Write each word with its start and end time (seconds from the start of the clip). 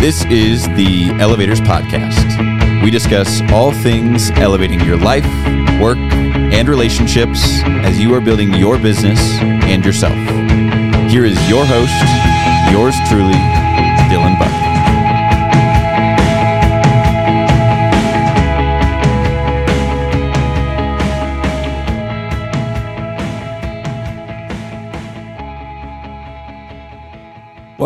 This 0.00 0.24
is 0.24 0.66
the 0.76 1.10
Elevators 1.20 1.60
Podcast. 1.60 2.82
We 2.82 2.90
discuss 2.90 3.42
all 3.52 3.70
things 3.70 4.30
elevating 4.30 4.80
your 4.80 4.96
life, 4.96 5.26
work, 5.78 5.98
and 5.98 6.70
relationships 6.70 7.42
as 7.64 8.00
you 8.00 8.14
are 8.14 8.20
building 8.22 8.54
your 8.54 8.78
business 8.78 9.20
and 9.42 9.84
yourself. 9.84 10.16
Here 11.10 11.26
is 11.26 11.36
your 11.50 11.66
host, 11.66 11.92
yours 12.72 12.94
truly, 13.10 13.34
Dylan 14.08 14.38
Buck. 14.38 14.69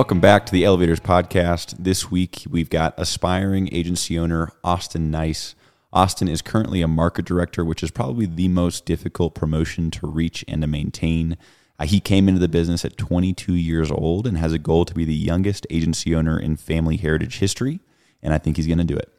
Welcome 0.04 0.20
back 0.20 0.44
to 0.44 0.52
the 0.52 0.66
Elevators 0.66 1.00
Podcast. 1.00 1.76
This 1.78 2.10
week 2.10 2.44
we've 2.50 2.68
got 2.68 2.92
aspiring 2.98 3.70
agency 3.72 4.18
owner 4.18 4.50
Austin 4.62 5.10
Nice. 5.10 5.54
Austin 5.94 6.28
is 6.28 6.42
currently 6.42 6.82
a 6.82 6.86
market 6.86 7.24
director, 7.24 7.64
which 7.64 7.82
is 7.82 7.90
probably 7.90 8.26
the 8.26 8.48
most 8.48 8.84
difficult 8.84 9.34
promotion 9.34 9.90
to 9.92 10.06
reach 10.06 10.44
and 10.46 10.60
to 10.60 10.68
maintain. 10.68 11.38
Uh, 11.78 11.86
he 11.86 12.00
came 12.00 12.28
into 12.28 12.38
the 12.38 12.48
business 12.48 12.84
at 12.84 12.98
22 12.98 13.54
years 13.54 13.90
old 13.90 14.26
and 14.26 14.36
has 14.36 14.52
a 14.52 14.58
goal 14.58 14.84
to 14.84 14.92
be 14.92 15.06
the 15.06 15.14
youngest 15.14 15.66
agency 15.70 16.14
owner 16.14 16.38
in 16.38 16.58
family 16.58 16.98
heritage 16.98 17.38
history, 17.38 17.80
and 18.22 18.34
I 18.34 18.38
think 18.38 18.58
he's 18.58 18.66
going 18.66 18.76
to 18.76 18.84
do 18.84 18.98
it. 18.98 19.10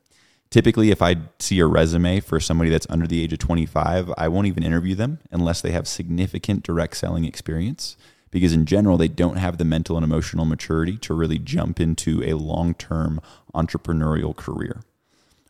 Typically, 0.52 0.92
if 0.92 1.02
I 1.02 1.16
see 1.40 1.58
a 1.62 1.66
resume 1.66 2.20
for 2.20 2.40
somebody 2.40 2.70
that's 2.70 2.86
under 2.92 3.08
the 3.08 3.24
age 3.24 3.34
of 3.34 3.40
25, 3.40 4.14
I 4.20 4.28
won't 4.28 4.46
even 4.46 4.62
interview 4.62 4.94
them 4.94 5.18
unless 5.32 5.62
they 5.62 5.72
have 5.72 5.88
significant 5.88 6.62
direct 6.62 6.96
selling 6.96 7.26
experience 7.26 7.98
because 8.32 8.54
in 8.54 8.66
general 8.66 8.98
they 8.98 9.08
don't 9.08 9.38
have 9.38 9.58
the 9.58 9.66
mental 9.66 9.98
and 9.98 10.04
emotional 10.04 10.46
maturity 10.46 10.98
to 10.98 11.14
really 11.14 11.40
jump 11.40 11.80
into 11.80 12.24
a 12.24 12.34
long-term 12.34 13.22
entrepreneurial 13.54 14.36
career. 14.36 14.82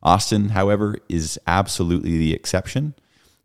Austin, 0.03 0.49
however, 0.49 0.97
is 1.09 1.39
absolutely 1.47 2.17
the 2.17 2.33
exception. 2.33 2.93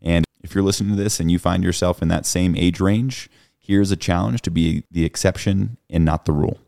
And 0.01 0.25
if 0.43 0.53
you're 0.53 0.63
listening 0.63 0.95
to 0.95 1.03
this 1.03 1.19
and 1.19 1.31
you 1.31 1.39
find 1.39 1.63
yourself 1.63 2.01
in 2.01 2.07
that 2.09 2.25
same 2.25 2.55
age 2.55 2.79
range, 2.79 3.29
here's 3.57 3.91
a 3.91 3.95
challenge 3.95 4.41
to 4.43 4.51
be 4.51 4.83
the 4.91 5.05
exception 5.05 5.77
and 5.89 6.05
not 6.05 6.25
the 6.25 6.31
rule. 6.31 6.59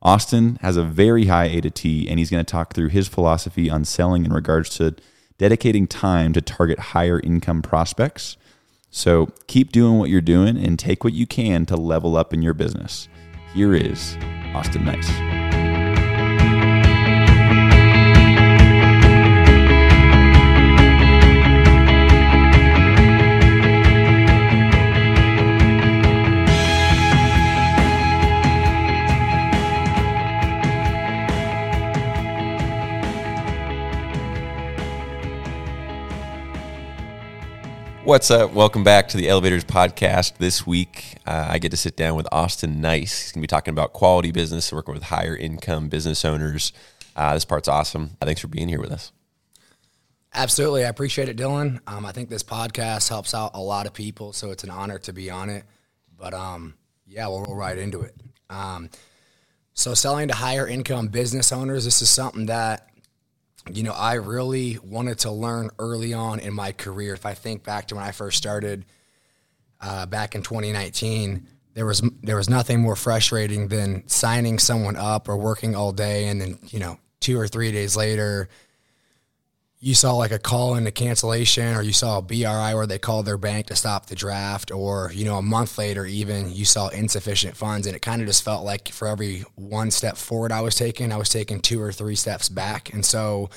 Austin 0.00 0.58
has 0.62 0.76
a 0.76 0.84
very 0.84 1.26
high 1.26 1.46
A 1.46 1.60
to 1.60 1.70
T, 1.70 2.08
and 2.08 2.20
he's 2.20 2.30
going 2.30 2.44
to 2.44 2.50
talk 2.50 2.74
through 2.74 2.88
his 2.88 3.08
philosophy 3.08 3.68
on 3.68 3.84
selling 3.84 4.24
in 4.24 4.32
regards 4.32 4.70
to 4.76 4.94
dedicating 5.38 5.86
time 5.86 6.32
to 6.32 6.40
target 6.40 6.78
higher 6.78 7.20
income 7.20 7.62
prospects 7.62 8.36
so 8.90 9.28
keep 9.46 9.72
doing 9.72 9.98
what 9.98 10.10
you're 10.10 10.20
doing 10.20 10.56
and 10.56 10.78
take 10.78 11.04
what 11.04 11.12
you 11.12 11.26
can 11.26 11.66
to 11.66 11.76
level 11.76 12.16
up 12.16 12.32
in 12.32 12.42
your 12.42 12.54
business. 12.54 13.08
Here 13.54 13.74
is 13.74 14.16
Austin 14.54 14.84
Nice. 14.84 15.37
What's 38.08 38.30
up? 38.30 38.54
Welcome 38.54 38.84
back 38.84 39.08
to 39.08 39.18
the 39.18 39.28
Elevators 39.28 39.66
Podcast. 39.66 40.38
This 40.38 40.66
week, 40.66 41.18
uh, 41.26 41.48
I 41.50 41.58
get 41.58 41.72
to 41.72 41.76
sit 41.76 41.94
down 41.94 42.16
with 42.16 42.26
Austin 42.32 42.80
Nice. 42.80 43.24
He's 43.24 43.32
going 43.32 43.42
to 43.42 43.42
be 43.42 43.48
talking 43.48 43.72
about 43.72 43.92
quality 43.92 44.32
business, 44.32 44.72
working 44.72 44.94
with 44.94 45.02
higher 45.02 45.36
income 45.36 45.90
business 45.90 46.24
owners. 46.24 46.72
Uh, 47.14 47.34
this 47.34 47.44
part's 47.44 47.68
awesome. 47.68 48.16
Thanks 48.22 48.40
for 48.40 48.48
being 48.48 48.66
here 48.66 48.80
with 48.80 48.92
us. 48.92 49.12
Absolutely. 50.32 50.86
I 50.86 50.88
appreciate 50.88 51.28
it, 51.28 51.36
Dylan. 51.36 51.80
Um, 51.86 52.06
I 52.06 52.12
think 52.12 52.30
this 52.30 52.42
podcast 52.42 53.10
helps 53.10 53.34
out 53.34 53.50
a 53.52 53.60
lot 53.60 53.86
of 53.86 53.92
people, 53.92 54.32
so 54.32 54.52
it's 54.52 54.64
an 54.64 54.70
honor 54.70 54.98
to 55.00 55.12
be 55.12 55.28
on 55.28 55.50
it. 55.50 55.64
But 56.16 56.32
um, 56.32 56.76
yeah, 57.06 57.28
we'll 57.28 57.42
roll 57.42 57.56
right 57.56 57.76
into 57.76 58.00
it. 58.00 58.14
Um, 58.48 58.88
so, 59.74 59.92
selling 59.92 60.28
to 60.28 60.34
higher 60.34 60.66
income 60.66 61.08
business 61.08 61.52
owners, 61.52 61.84
this 61.84 62.00
is 62.00 62.08
something 62.08 62.46
that 62.46 62.87
you 63.72 63.82
know, 63.82 63.92
I 63.92 64.14
really 64.14 64.78
wanted 64.82 65.20
to 65.20 65.30
learn 65.30 65.70
early 65.78 66.14
on 66.14 66.40
in 66.40 66.54
my 66.54 66.72
career. 66.72 67.14
If 67.14 67.26
I 67.26 67.34
think 67.34 67.64
back 67.64 67.88
to 67.88 67.96
when 67.96 68.04
I 68.04 68.12
first 68.12 68.38
started 68.38 68.84
uh, 69.80 70.06
back 70.06 70.34
in 70.34 70.42
2019, 70.42 71.46
there 71.74 71.86
was 71.86 72.02
there 72.22 72.36
was 72.36 72.50
nothing 72.50 72.80
more 72.80 72.96
frustrating 72.96 73.68
than 73.68 74.06
signing 74.08 74.58
someone 74.58 74.96
up 74.96 75.28
or 75.28 75.36
working 75.36 75.76
all 75.76 75.92
day, 75.92 76.26
and 76.26 76.40
then 76.40 76.58
you 76.68 76.80
know, 76.80 76.98
two 77.20 77.38
or 77.38 77.46
three 77.46 77.70
days 77.70 77.96
later, 77.96 78.48
you 79.80 79.94
saw 79.94 80.14
like 80.14 80.32
a 80.32 80.38
call 80.38 80.74
in 80.74 80.86
a 80.86 80.90
cancellation 80.90 81.74
or 81.76 81.82
you 81.82 81.92
saw 81.92 82.18
a 82.18 82.22
BRI 82.22 82.74
where 82.74 82.86
they 82.86 82.98
called 82.98 83.26
their 83.26 83.38
bank 83.38 83.66
to 83.66 83.76
stop 83.76 84.06
the 84.06 84.16
draft 84.16 84.72
or 84.72 85.12
you 85.14 85.24
know 85.24 85.36
a 85.36 85.42
month 85.42 85.78
later 85.78 86.04
even 86.04 86.52
you 86.52 86.64
saw 86.64 86.88
insufficient 86.88 87.56
funds 87.56 87.86
and 87.86 87.94
it 87.94 88.00
kind 88.00 88.20
of 88.20 88.26
just 88.26 88.42
felt 88.42 88.64
like 88.64 88.88
for 88.88 89.06
every 89.06 89.40
one 89.54 89.90
step 89.90 90.16
forward 90.16 90.50
I 90.50 90.62
was 90.62 90.74
taking 90.74 91.12
I 91.12 91.16
was 91.16 91.28
taking 91.28 91.60
two 91.60 91.80
or 91.80 91.92
three 91.92 92.16
steps 92.16 92.48
back. 92.48 92.92
And 92.92 93.04
so 93.04 93.50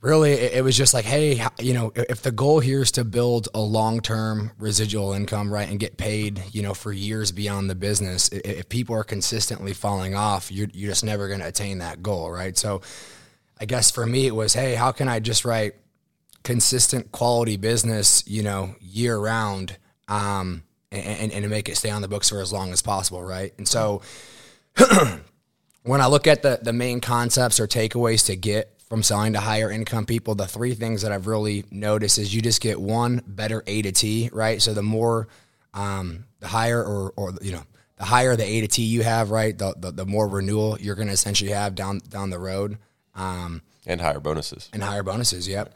really 0.00 0.32
it, 0.32 0.62
was 0.62 0.76
just 0.76 0.94
like 0.94 1.04
hey 1.04 1.42
you 1.58 1.74
know 1.74 1.90
if 1.96 2.22
the 2.22 2.30
goal 2.30 2.60
here 2.60 2.82
is 2.82 2.92
to 2.92 3.02
build 3.02 3.48
a 3.54 3.58
long-term 3.58 4.52
residual 4.58 5.12
income 5.12 5.52
right 5.52 5.68
and 5.68 5.80
get 5.80 5.96
paid 5.96 6.40
you 6.52 6.62
know 6.62 6.74
for 6.74 6.92
years 6.92 7.32
beyond 7.32 7.68
the 7.68 7.74
business 7.74 8.28
if 8.28 8.68
people 8.68 8.94
are 8.94 9.02
consistently 9.02 9.72
falling 9.72 10.14
off 10.14 10.52
you're, 10.52 10.68
you're 10.72 10.90
just 10.90 11.02
never 11.02 11.26
going 11.26 11.40
to 11.40 11.48
attain 11.48 11.78
that 11.78 12.02
goal 12.02 12.30
right? 12.30 12.56
So 12.56 12.82
I 13.58 13.64
guess 13.64 13.90
for 13.90 14.06
me 14.06 14.26
it 14.26 14.34
was, 14.34 14.54
hey, 14.54 14.74
how 14.74 14.92
can 14.92 15.08
I 15.08 15.20
just 15.20 15.44
write 15.44 15.74
consistent 16.42 17.10
quality 17.10 17.56
business, 17.56 18.22
you 18.26 18.42
know, 18.42 18.76
year 18.80 19.18
round, 19.18 19.76
um, 20.08 20.62
and, 20.92 21.32
and, 21.32 21.50
make 21.50 21.68
it 21.68 21.76
stay 21.76 21.90
on 21.90 22.00
the 22.00 22.08
books 22.08 22.30
for 22.30 22.40
as 22.40 22.52
long 22.52 22.72
as 22.72 22.80
possible, 22.80 23.22
right? 23.22 23.52
And 23.58 23.66
so 23.66 24.02
when 25.82 26.00
I 26.00 26.06
look 26.06 26.26
at 26.26 26.42
the 26.42 26.60
the 26.62 26.72
main 26.72 27.00
concepts 27.00 27.58
or 27.58 27.66
takeaways 27.66 28.26
to 28.26 28.36
get 28.36 28.72
from 28.88 29.02
selling 29.02 29.32
to 29.32 29.40
higher 29.40 29.70
income 29.70 30.06
people, 30.06 30.34
the 30.34 30.46
three 30.46 30.74
things 30.74 31.02
that 31.02 31.10
I've 31.10 31.26
really 31.26 31.64
noticed 31.70 32.18
is 32.18 32.34
you 32.34 32.40
just 32.40 32.60
get 32.60 32.80
one 32.80 33.22
better 33.26 33.64
A 33.66 33.82
to 33.82 33.92
T, 33.92 34.30
right? 34.32 34.62
So 34.62 34.74
the 34.74 34.82
more, 34.82 35.28
um, 35.74 36.26
the 36.40 36.48
higher 36.48 36.82
or 36.82 37.12
or 37.16 37.34
you 37.42 37.52
know 37.52 37.62
the 37.96 38.04
higher 38.04 38.36
the 38.36 38.44
A 38.44 38.60
to 38.60 38.68
T 38.68 38.82
you 38.82 39.02
have, 39.02 39.30
right, 39.30 39.56
the 39.56 39.74
the, 39.76 39.90
the 39.90 40.06
more 40.06 40.28
renewal 40.28 40.78
you're 40.80 40.94
going 40.94 41.08
to 41.08 41.14
essentially 41.14 41.50
have 41.50 41.74
down 41.74 41.98
down 42.08 42.30
the 42.30 42.38
road. 42.38 42.78
Um, 43.16 43.62
and 43.86 44.00
higher 44.00 44.20
bonuses. 44.20 44.68
And 44.72 44.82
higher 44.82 45.02
bonuses, 45.02 45.48
yep. 45.48 45.74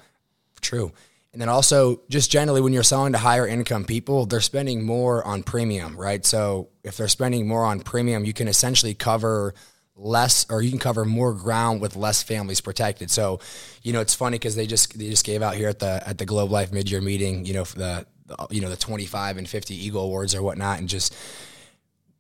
True. 0.60 0.92
And 1.32 1.40
then 1.40 1.48
also, 1.48 2.00
just 2.08 2.30
generally, 2.30 2.60
when 2.60 2.72
you're 2.72 2.82
selling 2.82 3.12
to 3.12 3.18
higher 3.18 3.46
income 3.46 3.84
people, 3.84 4.26
they're 4.26 4.40
spending 4.40 4.84
more 4.84 5.24
on 5.24 5.44
premium, 5.44 5.96
right? 5.96 6.24
So 6.26 6.68
if 6.82 6.96
they're 6.96 7.08
spending 7.08 7.46
more 7.46 7.64
on 7.64 7.80
premium, 7.80 8.24
you 8.24 8.32
can 8.32 8.48
essentially 8.48 8.94
cover 8.94 9.54
less, 9.94 10.44
or 10.50 10.60
you 10.60 10.70
can 10.70 10.80
cover 10.80 11.04
more 11.04 11.32
ground 11.32 11.80
with 11.80 11.94
less 11.94 12.22
families 12.22 12.60
protected. 12.60 13.12
So, 13.12 13.38
you 13.82 13.92
know, 13.92 14.00
it's 14.00 14.14
funny 14.14 14.38
because 14.38 14.56
they 14.56 14.66
just 14.66 14.98
they 14.98 15.08
just 15.08 15.24
gave 15.24 15.40
out 15.40 15.54
here 15.54 15.68
at 15.68 15.78
the 15.78 16.02
at 16.04 16.18
the 16.18 16.26
Globe 16.26 16.50
Life 16.50 16.72
mid 16.72 16.90
year 16.90 17.00
meeting, 17.00 17.44
you 17.46 17.54
know, 17.54 17.64
for 17.64 17.78
the 17.78 18.06
you 18.50 18.60
know 18.60 18.68
the 18.68 18.76
25 18.76 19.36
and 19.36 19.48
50 19.48 19.74
Eagle 19.74 20.04
Awards 20.04 20.34
or 20.34 20.42
whatnot, 20.42 20.80
and 20.80 20.88
just 20.88 21.14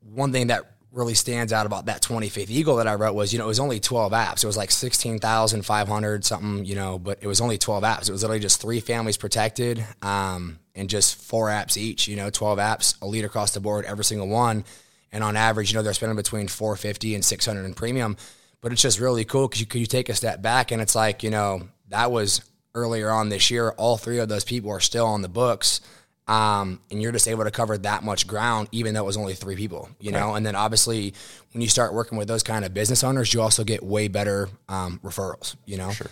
one 0.02 0.30
thing 0.30 0.48
that 0.48 0.76
really 0.92 1.14
stands 1.14 1.52
out 1.52 1.66
about 1.66 1.86
that 1.86 2.02
25th 2.02 2.50
Eagle 2.50 2.76
that 2.76 2.88
I 2.88 2.94
wrote 2.94 3.14
was, 3.14 3.32
you 3.32 3.38
know, 3.38 3.44
it 3.44 3.48
was 3.48 3.60
only 3.60 3.78
12 3.78 4.12
apps. 4.12 4.42
It 4.42 4.46
was 4.46 4.56
like 4.56 4.70
16,500 4.70 6.24
something, 6.24 6.64
you 6.64 6.74
know, 6.74 6.98
but 6.98 7.18
it 7.20 7.26
was 7.26 7.40
only 7.40 7.58
12 7.58 7.84
apps. 7.84 8.08
It 8.08 8.12
was 8.12 8.22
literally 8.22 8.40
just 8.40 8.60
three 8.60 8.80
families 8.80 9.16
protected 9.16 9.84
um, 10.02 10.58
and 10.74 10.90
just 10.90 11.16
four 11.16 11.48
apps 11.48 11.76
each, 11.76 12.08
you 12.08 12.16
know, 12.16 12.30
12 12.30 12.58
apps, 12.58 13.00
elite 13.02 13.24
across 13.24 13.52
the 13.52 13.60
board, 13.60 13.84
every 13.84 14.04
single 14.04 14.28
one. 14.28 14.64
And 15.12 15.22
on 15.22 15.36
average, 15.36 15.70
you 15.70 15.76
know, 15.76 15.82
they're 15.82 15.94
spending 15.94 16.16
between 16.16 16.48
450 16.48 17.14
and 17.14 17.24
600 17.24 17.64
in 17.64 17.74
premium. 17.74 18.16
But 18.60 18.72
it's 18.72 18.82
just 18.82 19.00
really 19.00 19.24
cool 19.24 19.48
because 19.48 19.60
you, 19.60 19.80
you 19.80 19.86
take 19.86 20.08
a 20.08 20.14
step 20.14 20.42
back 20.42 20.70
and 20.70 20.82
it's 20.82 20.94
like, 20.94 21.22
you 21.22 21.30
know, 21.30 21.68
that 21.88 22.10
was 22.10 22.42
earlier 22.74 23.10
on 23.10 23.28
this 23.28 23.50
year. 23.50 23.70
All 23.70 23.96
three 23.96 24.18
of 24.18 24.28
those 24.28 24.44
people 24.44 24.70
are 24.70 24.80
still 24.80 25.06
on 25.06 25.22
the 25.22 25.28
books 25.28 25.80
um, 26.30 26.80
and 26.92 27.02
you're 27.02 27.10
just 27.10 27.26
able 27.26 27.42
to 27.42 27.50
cover 27.50 27.76
that 27.78 28.04
much 28.04 28.28
ground, 28.28 28.68
even 28.70 28.94
though 28.94 29.02
it 29.02 29.06
was 29.06 29.16
only 29.16 29.34
three 29.34 29.56
people, 29.56 29.88
you 29.98 30.12
know. 30.12 30.36
And 30.36 30.46
then 30.46 30.54
obviously, 30.54 31.12
when 31.52 31.60
you 31.60 31.68
start 31.68 31.92
working 31.92 32.16
with 32.16 32.28
those 32.28 32.44
kind 32.44 32.64
of 32.64 32.72
business 32.72 33.02
owners, 33.02 33.34
you 33.34 33.42
also 33.42 33.64
get 33.64 33.82
way 33.82 34.06
better 34.06 34.48
um, 34.68 35.00
referrals, 35.02 35.56
you 35.66 35.76
know. 35.76 35.90
Sure. 35.90 36.06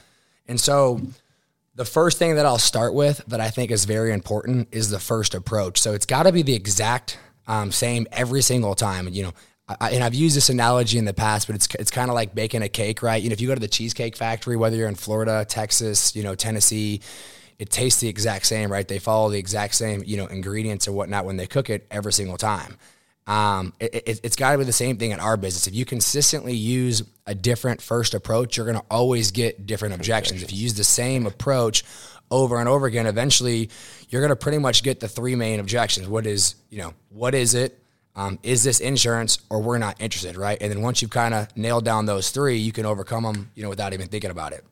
And 0.48 0.58
so, 0.60 1.00
the 1.76 1.84
first 1.84 2.18
thing 2.18 2.34
that 2.34 2.46
I'll 2.46 2.58
start 2.58 2.94
with 2.94 3.22
that 3.28 3.40
I 3.40 3.50
think 3.50 3.70
is 3.70 3.84
very 3.84 4.12
important 4.12 4.66
is 4.72 4.90
the 4.90 4.98
first 4.98 5.36
approach. 5.36 5.80
So 5.80 5.92
it's 5.92 6.06
got 6.06 6.24
to 6.24 6.32
be 6.32 6.42
the 6.42 6.54
exact 6.54 7.16
um, 7.46 7.70
same 7.70 8.08
every 8.10 8.42
single 8.42 8.74
time. 8.74 9.06
And 9.06 9.14
you 9.14 9.22
know, 9.22 9.32
I, 9.68 9.90
and 9.90 10.02
I've 10.02 10.14
used 10.14 10.36
this 10.36 10.48
analogy 10.48 10.98
in 10.98 11.04
the 11.04 11.14
past, 11.14 11.46
but 11.46 11.54
it's 11.54 11.68
it's 11.76 11.92
kind 11.92 12.10
of 12.10 12.16
like 12.16 12.34
baking 12.34 12.62
a 12.62 12.68
cake, 12.68 13.04
right? 13.04 13.22
You 13.22 13.28
know, 13.28 13.34
if 13.34 13.40
you 13.40 13.46
go 13.46 13.54
to 13.54 13.60
the 13.60 13.68
cheesecake 13.68 14.16
factory, 14.16 14.56
whether 14.56 14.76
you're 14.76 14.88
in 14.88 14.96
Florida, 14.96 15.46
Texas, 15.48 16.16
you 16.16 16.24
know, 16.24 16.34
Tennessee 16.34 17.02
it 17.58 17.70
tastes 17.70 18.00
the 18.00 18.08
exact 18.08 18.46
same, 18.46 18.70
right? 18.70 18.86
They 18.86 18.98
follow 18.98 19.30
the 19.30 19.38
exact 19.38 19.74
same, 19.74 20.02
you 20.06 20.16
know, 20.16 20.26
ingredients 20.26 20.86
or 20.86 20.92
whatnot 20.92 21.24
when 21.24 21.36
they 21.36 21.46
cook 21.46 21.70
it 21.70 21.86
every 21.90 22.12
single 22.12 22.36
time. 22.36 22.76
Um, 23.26 23.74
it, 23.78 24.20
it's 24.22 24.36
got 24.36 24.52
to 24.52 24.58
be 24.58 24.64
the 24.64 24.72
same 24.72 24.96
thing 24.96 25.10
in 25.10 25.20
our 25.20 25.36
business. 25.36 25.66
If 25.66 25.74
you 25.74 25.84
consistently 25.84 26.54
use 26.54 27.02
a 27.26 27.34
different 27.34 27.82
first 27.82 28.14
approach, 28.14 28.56
you're 28.56 28.64
going 28.64 28.78
to 28.78 28.84
always 28.90 29.32
get 29.32 29.66
different 29.66 29.94
objections. 29.94 30.42
If 30.42 30.50
you 30.52 30.58
use 30.58 30.74
the 30.74 30.84
same 30.84 31.26
approach 31.26 31.84
over 32.30 32.58
and 32.58 32.68
over 32.68 32.86
again, 32.86 33.06
eventually 33.06 33.68
you're 34.08 34.22
going 34.22 34.30
to 34.30 34.36
pretty 34.36 34.58
much 34.58 34.82
get 34.82 35.00
the 35.00 35.08
three 35.08 35.34
main 35.34 35.60
objections. 35.60 36.08
What 36.08 36.26
is, 36.26 36.54
you 36.70 36.78
know, 36.78 36.94
what 37.10 37.34
is 37.34 37.54
it? 37.54 37.78
Um, 38.16 38.38
is 38.42 38.64
this 38.64 38.80
insurance 38.80 39.38
or 39.50 39.60
we're 39.60 39.78
not 39.78 40.00
interested, 40.00 40.36
right? 40.36 40.58
And 40.60 40.72
then 40.72 40.80
once 40.80 41.02
you've 41.02 41.10
kind 41.10 41.34
of 41.34 41.54
nailed 41.56 41.84
down 41.84 42.06
those 42.06 42.30
three, 42.30 42.56
you 42.56 42.72
can 42.72 42.86
overcome 42.86 43.24
them, 43.24 43.50
you 43.54 43.62
know, 43.62 43.68
without 43.68 43.92
even 43.92 44.08
thinking 44.08 44.30
about 44.30 44.52
it. 44.52 44.64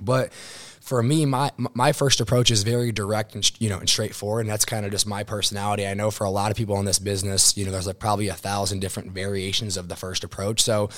But 0.00 0.32
for 0.32 1.02
me, 1.02 1.26
my 1.26 1.50
my 1.56 1.92
first 1.92 2.20
approach 2.20 2.50
is 2.50 2.62
very 2.62 2.92
direct 2.92 3.34
and 3.34 3.60
you 3.60 3.68
know 3.68 3.78
and 3.78 3.88
straightforward, 3.88 4.46
and 4.46 4.50
that's 4.50 4.64
kind 4.64 4.84
of 4.84 4.92
just 4.92 5.06
my 5.06 5.22
personality. 5.22 5.86
I 5.86 5.94
know 5.94 6.10
for 6.10 6.24
a 6.24 6.30
lot 6.30 6.50
of 6.50 6.56
people 6.56 6.78
in 6.78 6.84
this 6.84 6.98
business, 6.98 7.56
you 7.56 7.64
know, 7.64 7.70
there's 7.70 7.86
like 7.86 7.98
probably 7.98 8.28
a 8.28 8.34
thousand 8.34 8.80
different 8.80 9.12
variations 9.12 9.76
of 9.76 9.88
the 9.88 9.96
first 9.96 10.24
approach. 10.24 10.62
So 10.62 10.90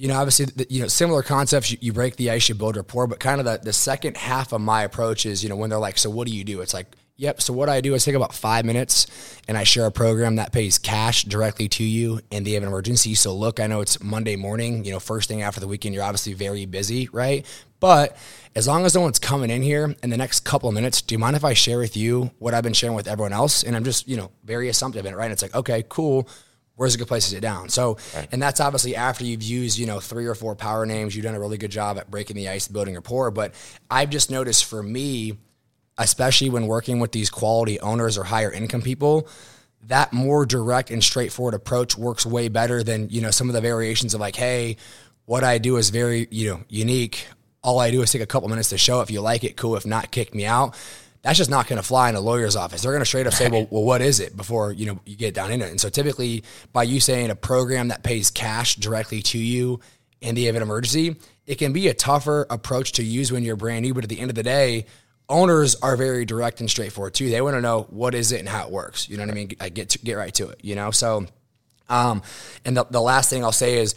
you 0.00 0.08
know, 0.08 0.18
obviously, 0.18 0.46
the, 0.46 0.66
you 0.70 0.80
know, 0.80 0.88
similar 0.88 1.22
concepts. 1.22 1.70
You, 1.70 1.76
you, 1.82 1.92
break 1.92 2.16
the 2.16 2.30
ice, 2.30 2.48
you 2.48 2.54
build 2.54 2.74
rapport. 2.74 3.06
But 3.06 3.20
kind 3.20 3.38
of 3.38 3.44
the, 3.44 3.60
the 3.62 3.74
second 3.74 4.16
half 4.16 4.54
of 4.54 4.62
my 4.62 4.82
approach 4.82 5.26
is, 5.26 5.42
you 5.42 5.50
know, 5.50 5.56
when 5.56 5.68
they're 5.68 5.78
like, 5.78 5.98
"So 5.98 6.08
what 6.08 6.26
do 6.26 6.34
you 6.34 6.42
do?" 6.42 6.62
It's 6.62 6.72
like, 6.72 6.86
"Yep." 7.18 7.42
So 7.42 7.52
what 7.52 7.68
I 7.68 7.82
do 7.82 7.92
is 7.92 8.02
take 8.02 8.14
about 8.14 8.32
five 8.32 8.64
minutes, 8.64 9.06
and 9.46 9.58
I 9.58 9.64
share 9.64 9.84
a 9.84 9.92
program 9.92 10.36
that 10.36 10.52
pays 10.52 10.78
cash 10.78 11.24
directly 11.24 11.68
to 11.68 11.84
you 11.84 12.20
in 12.30 12.44
the 12.44 12.52
event 12.52 12.64
of 12.64 12.68
emergency. 12.68 13.14
So 13.14 13.36
look, 13.36 13.60
I 13.60 13.66
know 13.66 13.82
it's 13.82 14.02
Monday 14.02 14.36
morning. 14.36 14.86
You 14.86 14.92
know, 14.92 15.00
first 15.00 15.28
thing 15.28 15.42
after 15.42 15.60
the 15.60 15.68
weekend, 15.68 15.94
you're 15.94 16.04
obviously 16.04 16.32
very 16.32 16.64
busy, 16.64 17.10
right? 17.12 17.44
But 17.80 18.16
as 18.54 18.68
long 18.68 18.84
as 18.84 18.94
no 18.94 19.00
one's 19.00 19.18
coming 19.18 19.50
in 19.50 19.62
here 19.62 19.94
in 20.02 20.10
the 20.10 20.16
next 20.16 20.40
couple 20.40 20.68
of 20.68 20.74
minutes, 20.74 21.02
do 21.02 21.14
you 21.14 21.18
mind 21.18 21.36
if 21.36 21.44
I 21.44 21.54
share 21.54 21.78
with 21.78 21.96
you 21.96 22.30
what 22.38 22.54
I've 22.54 22.62
been 22.62 22.72
sharing 22.72 22.94
with 22.94 23.08
everyone 23.08 23.32
else? 23.32 23.62
And 23.62 23.74
I'm 23.74 23.84
just, 23.84 24.06
you 24.06 24.16
know, 24.16 24.30
very 24.44 24.68
assumptive 24.68 25.06
in 25.06 25.12
it, 25.12 25.16
right? 25.16 25.24
And 25.24 25.32
it's 25.32 25.42
like, 25.42 25.54
okay, 25.54 25.84
cool 25.88 26.28
where's 26.80 26.94
a 26.94 26.98
good 26.98 27.08
place 27.08 27.24
to 27.24 27.32
sit 27.32 27.42
down? 27.42 27.68
So, 27.68 27.98
right. 28.16 28.26
and 28.32 28.40
that's 28.40 28.58
obviously 28.58 28.96
after 28.96 29.22
you've 29.22 29.42
used, 29.42 29.78
you 29.78 29.84
know, 29.84 30.00
three 30.00 30.24
or 30.24 30.34
four 30.34 30.56
power 30.56 30.86
names, 30.86 31.14
you've 31.14 31.26
done 31.26 31.34
a 31.34 31.38
really 31.38 31.58
good 31.58 31.70
job 31.70 31.98
at 31.98 32.10
breaking 32.10 32.36
the 32.36 32.48
ice, 32.48 32.68
building 32.68 32.94
rapport. 32.94 33.30
But 33.30 33.52
I've 33.90 34.08
just 34.08 34.30
noticed 34.30 34.64
for 34.64 34.82
me, 34.82 35.36
especially 35.98 36.48
when 36.48 36.66
working 36.66 36.98
with 36.98 37.12
these 37.12 37.28
quality 37.28 37.78
owners 37.80 38.16
or 38.16 38.24
higher 38.24 38.50
income 38.50 38.80
people, 38.80 39.28
that 39.88 40.14
more 40.14 40.46
direct 40.46 40.90
and 40.90 41.04
straightforward 41.04 41.52
approach 41.52 41.98
works 41.98 42.24
way 42.24 42.48
better 42.48 42.82
than, 42.82 43.10
you 43.10 43.20
know, 43.20 43.30
some 43.30 43.50
of 43.50 43.54
the 43.54 43.60
variations 43.60 44.14
of 44.14 44.20
like, 44.22 44.36
hey, 44.36 44.78
what 45.26 45.44
I 45.44 45.58
do 45.58 45.76
is 45.76 45.90
very, 45.90 46.28
you 46.30 46.48
know, 46.48 46.60
unique. 46.70 47.26
All 47.62 47.78
I 47.78 47.90
do 47.90 48.02
is 48.02 48.10
take 48.12 48.22
a 48.22 48.26
couple 48.26 48.48
minutes 48.48 48.70
to 48.70 48.78
show. 48.78 49.00
If 49.00 49.10
you 49.10 49.20
like 49.20 49.44
it, 49.44 49.56
cool. 49.56 49.76
If 49.76 49.84
not, 49.84 50.10
kick 50.10 50.34
me 50.34 50.46
out 50.46 50.74
that's 51.22 51.36
just 51.36 51.50
not 51.50 51.66
going 51.66 51.76
to 51.76 51.86
fly 51.86 52.08
in 52.08 52.14
a 52.14 52.20
lawyer's 52.20 52.56
office. 52.56 52.82
They're 52.82 52.92
going 52.92 53.02
to 53.02 53.06
straight 53.06 53.26
up 53.26 53.34
say, 53.34 53.48
well, 53.50 53.66
well, 53.70 53.84
what 53.84 54.00
is 54.00 54.20
it 54.20 54.36
before, 54.36 54.72
you 54.72 54.86
know, 54.86 55.00
you 55.04 55.16
get 55.16 55.34
down 55.34 55.50
in 55.50 55.60
it. 55.60 55.70
And 55.70 55.80
so 55.80 55.88
typically 55.90 56.44
by 56.72 56.84
you 56.84 56.98
saying 56.98 57.30
a 57.30 57.36
program 57.36 57.88
that 57.88 58.02
pays 58.02 58.30
cash 58.30 58.76
directly 58.76 59.20
to 59.22 59.38
you 59.38 59.80
in 60.20 60.34
the 60.34 60.46
event 60.46 60.62
of 60.62 60.68
emergency, 60.68 61.16
it 61.46 61.56
can 61.56 61.72
be 61.72 61.88
a 61.88 61.94
tougher 61.94 62.46
approach 62.48 62.92
to 62.92 63.02
use 63.02 63.30
when 63.30 63.44
you're 63.44 63.56
brand 63.56 63.82
new. 63.82 63.92
But 63.92 64.04
at 64.04 64.10
the 64.10 64.18
end 64.18 64.30
of 64.30 64.34
the 64.34 64.42
day, 64.42 64.86
owners 65.28 65.74
are 65.76 65.96
very 65.96 66.24
direct 66.24 66.60
and 66.60 66.70
straightforward 66.70 67.12
too. 67.12 67.28
They 67.28 67.42
want 67.42 67.54
to 67.54 67.60
know 67.60 67.82
what 67.90 68.14
is 68.14 68.32
it 68.32 68.40
and 68.40 68.48
how 68.48 68.64
it 68.64 68.70
works. 68.70 69.08
You 69.08 69.18
know 69.18 69.24
what 69.24 69.30
I 69.30 69.34
mean? 69.34 69.50
I 69.60 69.68
get 69.68 69.90
to, 69.90 69.98
get 69.98 70.14
right 70.14 70.32
to 70.34 70.48
it, 70.48 70.60
you 70.62 70.74
know? 70.74 70.90
So, 70.90 71.26
um, 71.90 72.22
and 72.64 72.76
the, 72.76 72.86
the 72.88 73.00
last 73.00 73.28
thing 73.28 73.44
I'll 73.44 73.52
say 73.52 73.78
is 73.78 73.94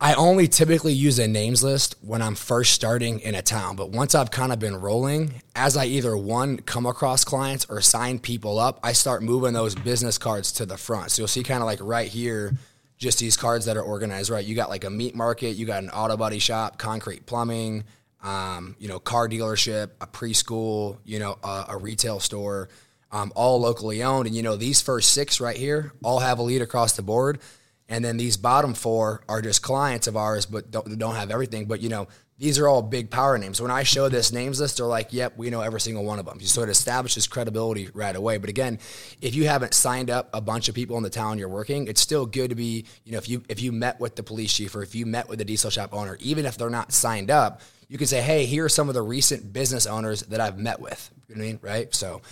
I 0.00 0.14
only 0.14 0.46
typically 0.46 0.92
use 0.92 1.18
a 1.18 1.26
names 1.26 1.64
list 1.64 1.96
when 2.02 2.22
I'm 2.22 2.36
first 2.36 2.72
starting 2.72 3.18
in 3.18 3.34
a 3.34 3.42
town. 3.42 3.74
But 3.74 3.90
once 3.90 4.14
I've 4.14 4.30
kind 4.30 4.52
of 4.52 4.60
been 4.60 4.80
rolling, 4.80 5.42
as 5.56 5.76
I 5.76 5.86
either 5.86 6.16
one 6.16 6.58
come 6.58 6.86
across 6.86 7.24
clients 7.24 7.66
or 7.68 7.80
sign 7.80 8.20
people 8.20 8.60
up, 8.60 8.78
I 8.84 8.92
start 8.92 9.24
moving 9.24 9.54
those 9.54 9.74
business 9.74 10.16
cards 10.16 10.52
to 10.52 10.66
the 10.66 10.76
front. 10.76 11.10
So 11.10 11.22
you'll 11.22 11.28
see 11.28 11.42
kind 11.42 11.62
of 11.62 11.66
like 11.66 11.80
right 11.82 12.06
here, 12.06 12.54
just 12.96 13.18
these 13.18 13.36
cards 13.36 13.64
that 13.64 13.76
are 13.76 13.82
organized 13.82 14.30
right. 14.30 14.44
You 14.44 14.54
got 14.54 14.68
like 14.68 14.84
a 14.84 14.90
meat 14.90 15.16
market, 15.16 15.56
you 15.56 15.66
got 15.66 15.82
an 15.82 15.90
auto 15.90 16.16
body 16.16 16.38
shop, 16.38 16.78
concrete 16.78 17.26
plumbing, 17.26 17.82
um, 18.22 18.76
you 18.78 18.86
know, 18.86 19.00
car 19.00 19.28
dealership, 19.28 19.90
a 20.00 20.06
preschool, 20.06 20.98
you 21.04 21.18
know, 21.18 21.38
a, 21.42 21.66
a 21.70 21.76
retail 21.76 22.20
store, 22.20 22.68
um, 23.10 23.32
all 23.34 23.60
locally 23.60 24.04
owned. 24.04 24.28
And 24.28 24.36
you 24.36 24.42
know, 24.44 24.54
these 24.54 24.80
first 24.80 25.12
six 25.12 25.40
right 25.40 25.56
here 25.56 25.92
all 26.04 26.20
have 26.20 26.38
elite 26.38 26.62
across 26.62 26.94
the 26.94 27.02
board. 27.02 27.40
And 27.88 28.04
then 28.04 28.18
these 28.18 28.36
bottom 28.36 28.74
four 28.74 29.22
are 29.28 29.40
just 29.40 29.62
clients 29.62 30.06
of 30.06 30.16
ours, 30.16 30.44
but 30.44 30.70
don't, 30.70 30.98
don't 30.98 31.14
have 31.14 31.30
everything. 31.30 31.66
But 31.66 31.80
you 31.80 31.88
know, 31.88 32.08
these 32.38 32.58
are 32.58 32.68
all 32.68 32.82
big 32.82 33.10
power 33.10 33.36
names. 33.36 33.60
When 33.60 33.70
I 33.70 33.82
show 33.82 34.08
this 34.08 34.30
names 34.30 34.60
list, 34.60 34.76
they're 34.76 34.86
like, 34.86 35.12
"Yep, 35.12 35.36
we 35.36 35.50
know 35.50 35.60
every 35.60 35.80
single 35.80 36.04
one 36.04 36.20
of 36.20 36.26
them." 36.26 36.38
So 36.40 36.62
it 36.62 36.68
establishes 36.68 37.26
credibility 37.26 37.88
right 37.92 38.14
away. 38.14 38.38
But 38.38 38.48
again, 38.48 38.78
if 39.20 39.34
you 39.34 39.48
haven't 39.48 39.74
signed 39.74 40.08
up 40.08 40.28
a 40.32 40.40
bunch 40.40 40.68
of 40.68 40.74
people 40.74 40.96
in 40.98 41.02
the 41.02 41.10
town 41.10 41.38
you're 41.38 41.48
working, 41.48 41.88
it's 41.88 42.00
still 42.00 42.26
good 42.26 42.50
to 42.50 42.54
be, 42.54 42.84
you 43.04 43.12
know, 43.12 43.18
if 43.18 43.28
you 43.28 43.42
if 43.48 43.60
you 43.60 43.72
met 43.72 43.98
with 43.98 44.14
the 44.14 44.22
police 44.22 44.52
chief 44.52 44.76
or 44.76 44.82
if 44.82 44.94
you 44.94 45.04
met 45.04 45.28
with 45.28 45.40
the 45.40 45.44
diesel 45.44 45.70
shop 45.70 45.92
owner, 45.92 46.16
even 46.20 46.46
if 46.46 46.56
they're 46.56 46.70
not 46.70 46.92
signed 46.92 47.30
up, 47.30 47.60
you 47.88 47.98
can 47.98 48.06
say, 48.06 48.20
"Hey, 48.20 48.46
here 48.46 48.66
are 48.66 48.68
some 48.68 48.88
of 48.88 48.94
the 48.94 49.02
recent 49.02 49.52
business 49.52 49.86
owners 49.86 50.22
that 50.22 50.40
I've 50.40 50.58
met 50.58 50.78
with." 50.78 51.10
You 51.28 51.34
know 51.34 51.40
what 51.40 51.44
I 51.44 51.46
mean, 51.48 51.58
right? 51.62 51.94
So 51.94 52.22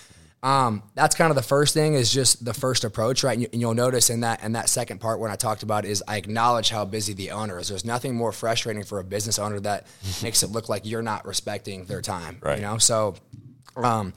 um, 0.43 0.83
that's 0.95 1.15
kind 1.17 1.31
of 1.31 1.37
the 1.37 1.43
first 1.43 1.75
thing 1.75 1.95
is 1.95 2.13
just 2.13 2.45
the 2.45 2.55
first 2.55 2.85
approach, 2.85 3.25
right? 3.25 3.39
And, 3.39 3.61
you, 3.61 3.67
will 3.67 3.75
notice 3.75 4.11
in 4.11 4.21
that 4.21 4.45
in 4.45 4.53
that 4.53 4.69
second 4.69 5.01
part 5.01 5.19
when 5.19 5.31
I 5.31 5.37
talked 5.37 5.63
about 5.63 5.85
is 5.85 6.05
I 6.07 6.17
acknowledge 6.17 6.69
how 6.69 6.85
busy 6.85 7.15
the 7.15 7.31
owner 7.31 7.59
is. 7.59 7.69
There's 7.69 7.85
nothing 7.85 8.15
more 8.15 8.33
frustrating 8.33 8.85
for 8.85 8.99
a 8.99 9.05
business 9.05 9.39
owner 9.39 9.59
that 9.61 9.87
makes 10.23 10.43
it 10.43 10.51
look 10.51 10.69
like 10.69 10.85
you're 10.85 11.03
not 11.03 11.27
respecting 11.27 11.87
their 11.87 12.03
time, 12.03 12.39
right. 12.43 12.59
you 12.59 12.63
know. 12.63 12.79
So, 12.79 13.17
um, 13.77 14.13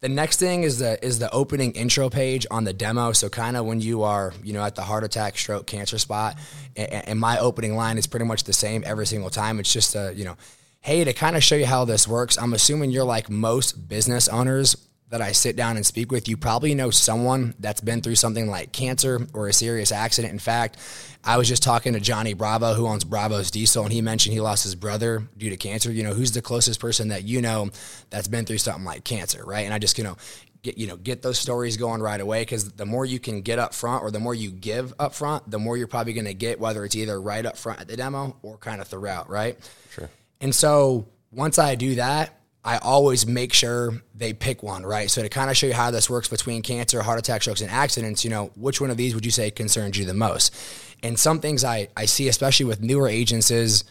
the 0.00 0.08
next 0.08 0.38
thing 0.38 0.62
is 0.62 0.78
the 0.78 1.04
is 1.04 1.18
the 1.18 1.30
opening 1.32 1.72
intro 1.72 2.08
page 2.08 2.46
on 2.50 2.64
the 2.64 2.72
demo. 2.72 3.12
So 3.12 3.28
kind 3.28 3.56
of 3.56 3.66
when 3.66 3.80
you 3.80 4.04
are 4.04 4.32
you 4.44 4.52
know 4.52 4.62
at 4.62 4.76
the 4.76 4.82
heart 4.82 5.02
attack, 5.02 5.36
stroke, 5.36 5.66
cancer 5.66 5.98
spot, 5.98 6.38
and, 6.76 7.08
and 7.08 7.20
my 7.20 7.38
opening 7.38 7.74
line 7.74 7.98
is 7.98 8.06
pretty 8.06 8.26
much 8.26 8.44
the 8.44 8.52
same 8.52 8.84
every 8.86 9.06
single 9.06 9.28
time. 9.28 9.58
It's 9.58 9.72
just 9.72 9.96
a 9.96 10.12
you 10.14 10.24
know 10.24 10.36
hey, 10.80 11.02
to 11.04 11.12
kind 11.12 11.36
of 11.36 11.42
show 11.42 11.56
you 11.56 11.66
how 11.66 11.84
this 11.84 12.06
works, 12.06 12.38
I'm 12.38 12.54
assuming 12.54 12.90
you're 12.90 13.04
like 13.04 13.28
most 13.28 13.88
business 13.88 14.28
owners 14.28 14.76
that 15.10 15.22
I 15.22 15.32
sit 15.32 15.56
down 15.56 15.76
and 15.76 15.86
speak 15.86 16.12
with, 16.12 16.28
you 16.28 16.36
probably 16.36 16.74
know 16.74 16.90
someone 16.90 17.54
that's 17.58 17.80
been 17.80 18.02
through 18.02 18.16
something 18.16 18.48
like 18.48 18.72
cancer 18.72 19.26
or 19.32 19.48
a 19.48 19.52
serious 19.52 19.90
accident. 19.90 20.32
In 20.32 20.38
fact, 20.38 20.76
I 21.24 21.38
was 21.38 21.48
just 21.48 21.62
talking 21.62 21.94
to 21.94 22.00
Johnny 22.00 22.34
Bravo, 22.34 22.74
who 22.74 22.86
owns 22.86 23.04
Bravo's 23.04 23.50
Diesel, 23.50 23.84
and 23.84 23.92
he 23.92 24.02
mentioned 24.02 24.34
he 24.34 24.40
lost 24.40 24.64
his 24.64 24.74
brother 24.74 25.22
due 25.36 25.50
to 25.50 25.56
cancer. 25.56 25.90
You 25.90 26.04
know, 26.04 26.14
who's 26.14 26.32
the 26.32 26.42
closest 26.42 26.78
person 26.78 27.08
that 27.08 27.24
you 27.24 27.40
know 27.40 27.70
that's 28.10 28.28
been 28.28 28.44
through 28.44 28.58
something 28.58 28.84
like 28.84 29.04
cancer, 29.04 29.42
right? 29.44 29.64
And 29.64 29.72
I 29.72 29.78
just, 29.78 29.96
you 29.98 30.04
know, 30.04 30.16
get 30.62 30.76
you 30.76 30.86
know 30.86 30.96
get 30.96 31.22
those 31.22 31.38
stories 31.38 31.76
going 31.76 32.02
right 32.02 32.20
away 32.20 32.42
because 32.42 32.72
the 32.72 32.86
more 32.86 33.04
you 33.04 33.18
can 33.18 33.42
get 33.42 33.58
up 33.58 33.74
front 33.74 34.02
or 34.02 34.10
the 34.10 34.20
more 34.20 34.34
you 34.34 34.50
give 34.50 34.92
up 34.98 35.14
front, 35.14 35.50
the 35.50 35.58
more 35.58 35.76
you're 35.76 35.86
probably 35.86 36.12
going 36.12 36.26
to 36.26 36.34
get, 36.34 36.60
whether 36.60 36.84
it's 36.84 36.96
either 36.96 37.20
right 37.20 37.44
up 37.46 37.56
front 37.56 37.80
at 37.80 37.88
the 37.88 37.96
demo 37.96 38.36
or 38.42 38.58
kind 38.58 38.80
of 38.80 38.88
throughout, 38.88 39.30
right? 39.30 39.58
Sure. 39.90 40.10
And 40.40 40.54
so 40.54 41.06
once 41.32 41.58
I 41.58 41.74
do 41.74 41.96
that, 41.96 42.37
I 42.64 42.78
always 42.78 43.26
make 43.26 43.52
sure 43.52 44.02
they 44.14 44.32
pick 44.32 44.62
one, 44.62 44.84
right? 44.84 45.10
So 45.10 45.22
to 45.22 45.28
kind 45.28 45.48
of 45.48 45.56
show 45.56 45.68
you 45.68 45.74
how 45.74 45.90
this 45.90 46.10
works 46.10 46.28
between 46.28 46.62
cancer, 46.62 47.02
heart 47.02 47.18
attack, 47.18 47.42
strokes, 47.42 47.60
and 47.60 47.70
accidents, 47.70 48.24
you 48.24 48.30
know, 48.30 48.50
which 48.56 48.80
one 48.80 48.90
of 48.90 48.96
these 48.96 49.14
would 49.14 49.24
you 49.24 49.30
say 49.30 49.50
concerns 49.50 49.96
you 49.96 50.04
the 50.04 50.14
most? 50.14 50.54
And 51.02 51.18
some 51.18 51.40
things 51.40 51.64
I, 51.64 51.88
I 51.96 52.06
see, 52.06 52.28
especially 52.28 52.66
with 52.66 52.82
newer 52.82 53.08
agents, 53.08 53.50
is 53.50 53.84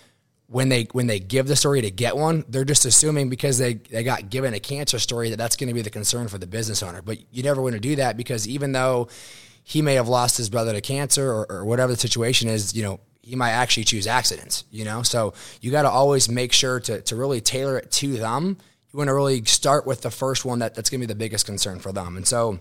when 0.48 0.70
they 0.70 0.84
when 0.92 1.08
they 1.08 1.20
give 1.20 1.48
the 1.48 1.56
story 1.56 1.82
to 1.82 1.92
get 1.92 2.16
one, 2.16 2.46
they're 2.50 2.66
just 2.66 2.86
assuming 2.86 3.30
because 3.30 3.58
they, 3.58 3.76
they 3.76 4.04
got 4.04 4.30
given 4.30 4.54
a 4.54 4.60
cancer 4.60 5.00
story 5.00 5.30
that 5.30 5.38
that's 5.38 5.56
going 5.56 5.68
to 5.68 5.74
be 5.74 5.82
the 5.82 5.90
concern 5.90 6.28
for 6.28 6.38
the 6.38 6.48
business 6.48 6.84
owner. 6.84 7.02
But 7.02 7.18
you 7.34 7.44
never 7.44 7.62
want 7.62 7.74
to 7.74 7.82
do 7.82 7.96
that 7.98 8.18
because 8.18 8.48
even 8.48 8.72
though 8.72 9.08
he 9.64 9.82
may 9.82 9.96
have 9.96 10.08
lost 10.08 10.38
his 10.38 10.50
brother 10.50 10.74
to 10.74 10.82
cancer 10.82 11.30
or, 11.30 11.52
or 11.52 11.66
whatever 11.66 11.92
the 11.92 12.00
situation 12.00 12.48
is, 12.48 12.74
you 12.74 12.84
know, 12.84 13.00
he 13.28 13.36
might 13.36 13.52
actually 13.52 13.84
choose 13.84 14.08
accidents, 14.08 14.64
you 14.72 14.86
know? 14.86 15.04
So 15.04 15.34
you 15.60 15.70
got 15.70 15.82
to 15.82 15.90
always 15.90 16.30
make 16.30 16.54
sure 16.54 16.80
to, 16.80 17.02
to 17.02 17.16
really 17.18 17.42
tailor 17.42 17.78
it 17.78 17.92
to 17.92 18.16
them. 18.16 18.58
You 18.94 18.98
want 18.98 19.10
to 19.10 19.14
really 19.14 19.44
start 19.44 19.86
with 19.86 20.02
the 20.02 20.10
first 20.10 20.46
one 20.46 20.60
that, 20.60 20.76
that's 20.76 20.90
going 20.90 21.02
to 21.02 21.08
be 21.08 21.12
the 21.12 21.18
biggest 21.18 21.46
concern 21.46 21.80
for 21.80 21.92
them. 21.92 22.16
And 22.16 22.26
so 22.26 22.60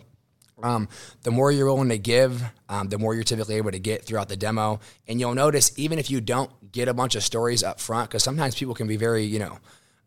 um, 0.64 0.88
the 1.22 1.30
more 1.30 1.52
you're 1.52 1.66
willing 1.66 1.90
to 1.90 1.98
give, 1.98 2.42
um, 2.68 2.88
the 2.88 2.98
more 2.98 3.14
you're 3.14 3.22
typically 3.22 3.54
able 3.54 3.70
to 3.70 3.78
get 3.78 4.04
throughout 4.04 4.28
the 4.28 4.36
demo. 4.36 4.80
And 5.06 5.20
you'll 5.20 5.36
notice 5.36 5.72
even 5.78 6.00
if 6.00 6.10
you 6.10 6.20
don't 6.20 6.50
get 6.72 6.88
a 6.88 6.94
bunch 6.94 7.14
of 7.14 7.22
stories 7.22 7.62
up 7.62 7.78
front, 7.78 8.10
because 8.10 8.24
sometimes 8.24 8.56
people 8.56 8.74
can 8.74 8.88
be 8.88 8.96
very, 8.96 9.22
you 9.22 9.38
know, 9.38 9.58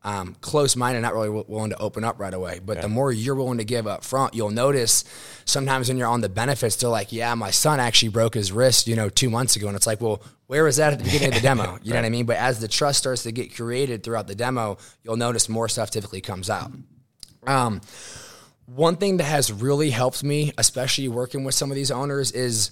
um, 0.04 0.36
close 0.40 0.76
minded, 0.76 1.02
not 1.02 1.14
really 1.14 1.28
w- 1.28 1.46
willing 1.48 1.72
to 1.72 1.78
open 1.78 2.04
up 2.04 2.20
right 2.20 2.34
away. 2.34 2.60
But 2.64 2.82
the 2.82 2.88
more 2.88 3.12
you're 3.12 3.36
willing 3.36 3.58
to 3.58 3.66
give 3.66 3.86
up 3.86 4.04
front, 4.04 4.34
you'll 4.34 4.50
notice 4.50 5.04
sometimes 5.46 5.90
when 5.90 5.98
you're 5.98 6.08
on 6.08 6.22
the 6.22 6.30
benefits, 6.30 6.78
they're 6.78 6.90
like, 6.90 7.12
yeah, 7.12 7.36
my 7.36 7.52
son 7.52 7.80
actually 7.80 8.10
broke 8.10 8.34
his 8.34 8.52
wrist, 8.52 8.88
you 8.88 8.96
know, 8.96 9.10
two 9.10 9.30
months 9.30 9.56
ago. 9.56 9.68
And 9.68 9.76
it's 9.76 9.88
like, 9.88 10.00
well, 10.00 10.22
where 10.48 10.64
was 10.64 10.78
that 10.78 10.94
at 10.94 11.00
the 11.00 11.06
beginning 11.06 11.30
of 11.30 11.34
the 11.36 11.42
demo? 11.42 11.64
You 11.70 11.70
right. 11.70 11.86
know 11.86 11.96
what 11.96 12.06
I 12.06 12.10
mean? 12.10 12.26
But 12.26 12.38
as 12.38 12.60
the 12.60 12.68
trust 12.68 13.00
starts 13.00 13.24
to 13.24 13.32
get 13.32 13.56
created 13.56 14.04
throughout 14.04 14.28
the 14.28 14.36
demo, 14.36 14.78
you'll 15.04 15.18
notice 15.18 15.50
more 15.50 15.68
stuff 15.68 15.92
typically 15.92 16.22
comes 16.22 16.50
out. 16.50 16.72
Um, 17.46 17.82
one 18.66 18.96
thing 18.98 19.18
that 19.18 19.24
has 19.26 19.52
really 19.52 19.90
helped 19.90 20.24
me, 20.24 20.54
especially 20.58 21.08
working 21.08 21.44
with 21.44 21.56
some 21.56 21.72
of 21.72 21.76
these 21.76 21.92
owners, 21.92 22.32
is 22.32 22.72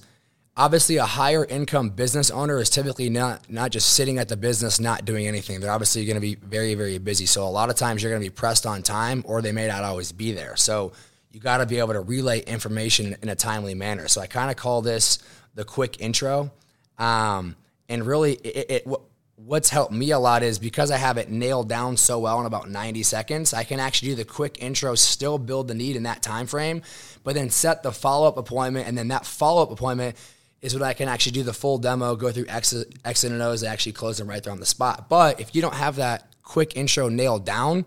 obviously 0.57 0.97
a 0.97 1.05
higher 1.05 1.45
income 1.45 1.91
business 1.91 2.31
owner 2.31 2.57
is 2.57 2.69
typically 2.69 3.09
not 3.09 3.49
not 3.49 3.71
just 3.71 3.93
sitting 3.93 4.17
at 4.17 4.27
the 4.27 4.35
business 4.35 4.79
not 4.79 5.05
doing 5.05 5.27
anything. 5.27 5.61
They're 5.61 5.71
obviously 5.71 6.05
going 6.05 6.15
to 6.15 6.21
be 6.21 6.35
very 6.35 6.73
very 6.73 6.97
busy. 6.97 7.27
So 7.27 7.43
a 7.43 7.49
lot 7.49 7.69
of 7.69 7.75
times 7.75 8.01
you're 8.01 8.11
going 8.11 8.23
to 8.23 8.29
be 8.29 8.33
pressed 8.33 8.65
on 8.65 8.81
time 8.81 9.23
or 9.25 9.41
they 9.41 9.51
may 9.51 9.67
not 9.67 9.83
always 9.83 10.11
be 10.11 10.33
there. 10.33 10.55
So 10.57 10.91
you 11.31 11.39
got 11.39 11.57
to 11.57 11.65
be 11.65 11.77
able 11.77 11.93
to 11.93 12.01
relay 12.01 12.39
information 12.39 13.15
in 13.21 13.29
a 13.29 13.35
timely 13.35 13.75
manner. 13.75 14.07
So 14.07 14.21
i 14.21 14.27
kind 14.27 14.49
of 14.49 14.57
call 14.57 14.81
this 14.81 15.19
the 15.53 15.63
quick 15.63 16.01
intro. 16.01 16.51
Um, 16.97 17.55
And 17.89 18.05
really, 18.05 18.33
it, 18.33 18.71
it 18.85 18.87
what's 19.35 19.69
helped 19.69 19.93
me 19.93 20.11
a 20.11 20.19
lot 20.19 20.41
is 20.41 20.57
because 20.57 20.89
I 20.89 20.97
have 20.97 21.17
it 21.17 21.29
nailed 21.29 21.69
down 21.69 21.95
so 21.95 22.19
well 22.19 22.39
in 22.39 22.47
about 22.47 22.69
90 22.69 23.03
seconds, 23.03 23.53
I 23.53 23.63
can 23.63 23.79
actually 23.79 24.09
do 24.09 24.15
the 24.15 24.25
quick 24.25 24.57
intro, 24.61 24.95
still 24.95 25.37
build 25.37 25.67
the 25.67 25.75
need 25.75 25.95
in 25.95 26.03
that 26.03 26.23
time 26.23 26.47
frame, 26.47 26.81
but 27.23 27.35
then 27.35 27.51
set 27.51 27.83
the 27.83 27.91
follow 27.91 28.27
up 28.27 28.37
appointment, 28.37 28.87
and 28.87 28.97
then 28.97 29.09
that 29.09 29.25
follow 29.25 29.61
up 29.61 29.71
appointment 29.71 30.17
is 30.61 30.73
when 30.73 30.83
I 30.83 30.93
can 30.93 31.07
actually 31.07 31.33
do 31.33 31.43
the 31.43 31.53
full 31.53 31.77
demo, 31.77 32.15
go 32.15 32.31
through 32.31 32.45
X, 32.47 32.73
X 33.05 33.23
and 33.23 33.41
O's, 33.41 33.63
and 33.63 33.71
actually 33.71 33.91
close 33.93 34.17
them 34.17 34.27
right 34.27 34.43
there 34.43 34.53
on 34.53 34.59
the 34.59 34.65
spot. 34.65 35.09
But 35.09 35.39
if 35.39 35.53
you 35.55 35.61
don't 35.61 35.75
have 35.75 35.97
that 35.97 36.33
quick 36.43 36.75
intro 36.75 37.09
nailed 37.09 37.45
down, 37.45 37.85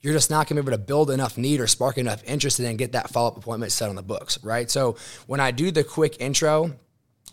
you're 0.00 0.14
just 0.14 0.30
not 0.30 0.48
going 0.48 0.56
to 0.56 0.62
be 0.62 0.68
able 0.68 0.78
to 0.78 0.84
build 0.86 1.10
enough 1.10 1.36
need 1.36 1.60
or 1.60 1.66
spark 1.66 1.98
enough 1.98 2.22
interest 2.24 2.58
and 2.58 2.66
then 2.66 2.76
get 2.76 2.92
that 2.92 3.10
follow 3.10 3.28
up 3.28 3.36
appointment 3.36 3.72
set 3.72 3.88
on 3.88 3.96
the 3.96 4.02
books, 4.02 4.42
right? 4.42 4.70
So 4.70 4.96
when 5.26 5.40
I 5.40 5.50
do 5.50 5.70
the 5.70 5.84
quick 5.84 6.20
intro, 6.20 6.72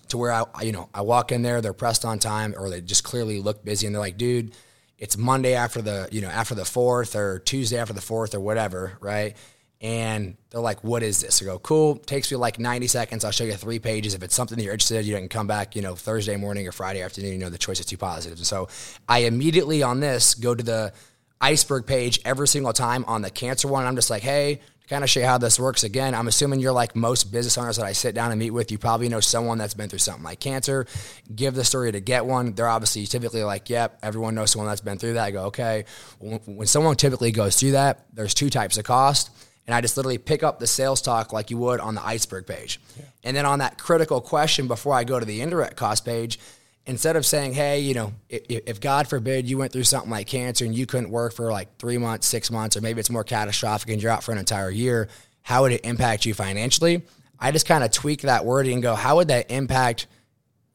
to 0.09 0.17
where 0.17 0.31
I, 0.31 0.45
you 0.61 0.71
know, 0.71 0.89
I 0.93 1.01
walk 1.01 1.31
in 1.31 1.41
there, 1.41 1.61
they're 1.61 1.73
pressed 1.73 2.05
on 2.05 2.19
time, 2.19 2.55
or 2.57 2.69
they 2.69 2.81
just 2.81 3.03
clearly 3.03 3.39
look 3.39 3.63
busy, 3.63 3.87
and 3.87 3.95
they're 3.95 4.01
like, 4.01 4.17
"Dude, 4.17 4.55
it's 4.97 5.17
Monday 5.17 5.53
after 5.53 5.81
the, 5.81 6.07
you 6.11 6.21
know, 6.21 6.29
after 6.29 6.55
the 6.55 6.65
fourth, 6.65 7.15
or 7.15 7.39
Tuesday 7.39 7.77
after 7.77 7.93
the 7.93 8.01
fourth, 8.01 8.33
or 8.33 8.39
whatever, 8.39 8.97
right?" 9.01 9.35
And 9.79 10.37
they're 10.49 10.59
like, 10.59 10.83
"What 10.83 11.03
is 11.03 11.21
this?" 11.21 11.41
I 11.41 11.45
go, 11.45 11.59
"Cool." 11.59 11.97
Takes 11.97 12.31
me 12.31 12.37
like 12.37 12.57
ninety 12.57 12.87
seconds. 12.87 13.23
I'll 13.23 13.31
show 13.31 13.43
you 13.43 13.53
three 13.53 13.77
pages. 13.77 14.15
If 14.15 14.23
it's 14.23 14.33
something 14.33 14.57
that 14.57 14.63
you're 14.63 14.73
interested, 14.73 14.97
in, 14.97 15.05
you 15.05 15.15
can 15.15 15.29
come 15.29 15.45
back, 15.45 15.75
you 15.75 15.83
know, 15.83 15.95
Thursday 15.95 16.35
morning 16.35 16.67
or 16.67 16.71
Friday 16.71 17.01
afternoon. 17.03 17.33
You 17.33 17.37
know, 17.37 17.49
the 17.49 17.59
choice 17.59 17.79
is 17.79 17.85
two 17.85 17.97
positives. 17.97 18.39
And 18.39 18.47
so 18.47 18.69
I 19.07 19.19
immediately 19.19 19.83
on 19.83 19.99
this 19.99 20.33
go 20.33 20.55
to 20.55 20.63
the 20.63 20.93
iceberg 21.39 21.85
page 21.85 22.19
every 22.25 22.47
single 22.47 22.73
time 22.73 23.05
on 23.05 23.21
the 23.21 23.29
cancer 23.29 23.67
one. 23.67 23.85
I'm 23.85 23.95
just 23.95 24.09
like, 24.09 24.23
hey, 24.23 24.61
to 24.81 24.87
kind 24.87 25.03
of 25.03 25.09
show 25.09 25.19
you 25.19 25.25
how 25.25 25.37
this 25.37 25.59
works 25.59 25.83
again, 25.83 26.15
I'm 26.15 26.27
assuming 26.27 26.59
you're 26.59 26.71
like 26.71 26.95
most 26.95 27.31
business 27.31 27.57
owners 27.57 27.77
that 27.77 27.85
I 27.85 27.91
sit 27.91 28.15
down 28.15 28.31
and 28.31 28.39
meet 28.39 28.51
with. 28.51 28.71
You 28.71 28.77
probably 28.77 29.09
know 29.09 29.19
someone 29.19 29.57
that's 29.57 29.73
been 29.75 29.89
through 29.89 29.99
something 29.99 30.23
like 30.23 30.39
cancer. 30.39 30.87
Give 31.35 31.53
the 31.53 31.63
story 31.63 31.91
to 31.91 31.99
get 31.99 32.25
one. 32.25 32.53
They're 32.53 32.67
obviously 32.67 33.05
typically 33.05 33.43
like, 33.43 33.69
yep, 33.69 33.99
everyone 34.01 34.33
knows 34.33 34.51
someone 34.51 34.67
that's 34.67 34.81
been 34.81 34.97
through 34.97 35.13
that. 35.13 35.25
I 35.25 35.31
go, 35.31 35.45
okay. 35.45 35.85
When 36.19 36.65
someone 36.67 36.95
typically 36.95 37.31
goes 37.31 37.59
through 37.59 37.71
that, 37.71 38.05
there's 38.13 38.33
two 38.33 38.49
types 38.49 38.77
of 38.77 38.85
cost. 38.85 39.29
And 39.67 39.75
I 39.75 39.81
just 39.81 39.97
literally 39.97 40.17
pick 40.17 40.43
up 40.43 40.59
the 40.59 40.67
sales 40.67 41.01
talk 41.01 41.33
like 41.33 41.51
you 41.51 41.57
would 41.57 41.79
on 41.79 41.93
the 41.93 42.05
iceberg 42.05 42.47
page. 42.47 42.79
Yeah. 42.97 43.05
And 43.25 43.37
then 43.37 43.45
on 43.45 43.59
that 43.59 43.77
critical 43.77 44.21
question 44.21 44.67
before 44.67 44.93
I 44.93 45.03
go 45.03 45.19
to 45.19 45.25
the 45.25 45.41
indirect 45.41 45.75
cost 45.75 46.05
page, 46.05 46.39
instead 46.85 47.17
of 47.17 47.25
saying, 47.25 47.53
hey, 47.53 47.81
you 47.81 47.93
know, 47.93 48.13
if, 48.29 48.43
if, 48.49 48.79
God 48.79 49.09
forbid 49.09 49.47
you 49.47 49.57
went 49.57 49.73
through 49.73 49.83
something 49.83 50.09
like 50.09 50.27
cancer 50.27 50.63
and 50.63 50.73
you 50.73 50.85
couldn't 50.85 51.09
work 51.09 51.33
for 51.33 51.51
like 51.51 51.77
three 51.77 51.97
months, 51.97 52.25
six 52.25 52.49
months, 52.49 52.77
or 52.77 52.81
maybe 52.81 53.01
it's 53.01 53.09
more 53.09 53.25
catastrophic 53.25 53.89
and 53.89 54.01
you're 54.01 54.11
out 54.11 54.23
for 54.23 54.31
an 54.31 54.37
entire 54.37 54.69
year, 54.69 55.09
how 55.41 55.63
would 55.63 55.73
it 55.73 55.81
impact 55.83 56.25
you 56.25 56.33
financially? 56.33 57.03
I 57.39 57.51
just 57.51 57.67
kind 57.67 57.83
of 57.83 57.91
tweak 57.91 58.21
that 58.21 58.45
wording 58.45 58.75
and 58.75 58.81
go, 58.81 58.95
how 58.95 59.17
would 59.17 59.27
that 59.27 59.51
impact 59.51 60.07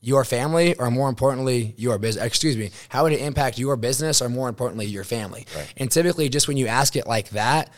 your 0.00 0.24
family 0.24 0.74
or 0.74 0.90
more 0.90 1.08
importantly, 1.08 1.74
your 1.78 1.98
business? 1.98 2.24
Excuse 2.24 2.56
me, 2.56 2.70
how 2.90 3.04
would 3.04 3.12
it 3.12 3.20
impact 3.20 3.58
your 3.58 3.76
business 3.76 4.20
or 4.20 4.28
more 4.28 4.48
importantly, 4.48 4.86
your 4.86 5.04
family? 5.04 5.46
Right. 5.56 5.72
And 5.78 5.90
typically, 5.90 6.28
just 6.28 6.46
when 6.46 6.56
you 6.56 6.66
ask 6.66 6.94
it 6.94 7.06
like 7.06 7.30
that, 7.30 7.70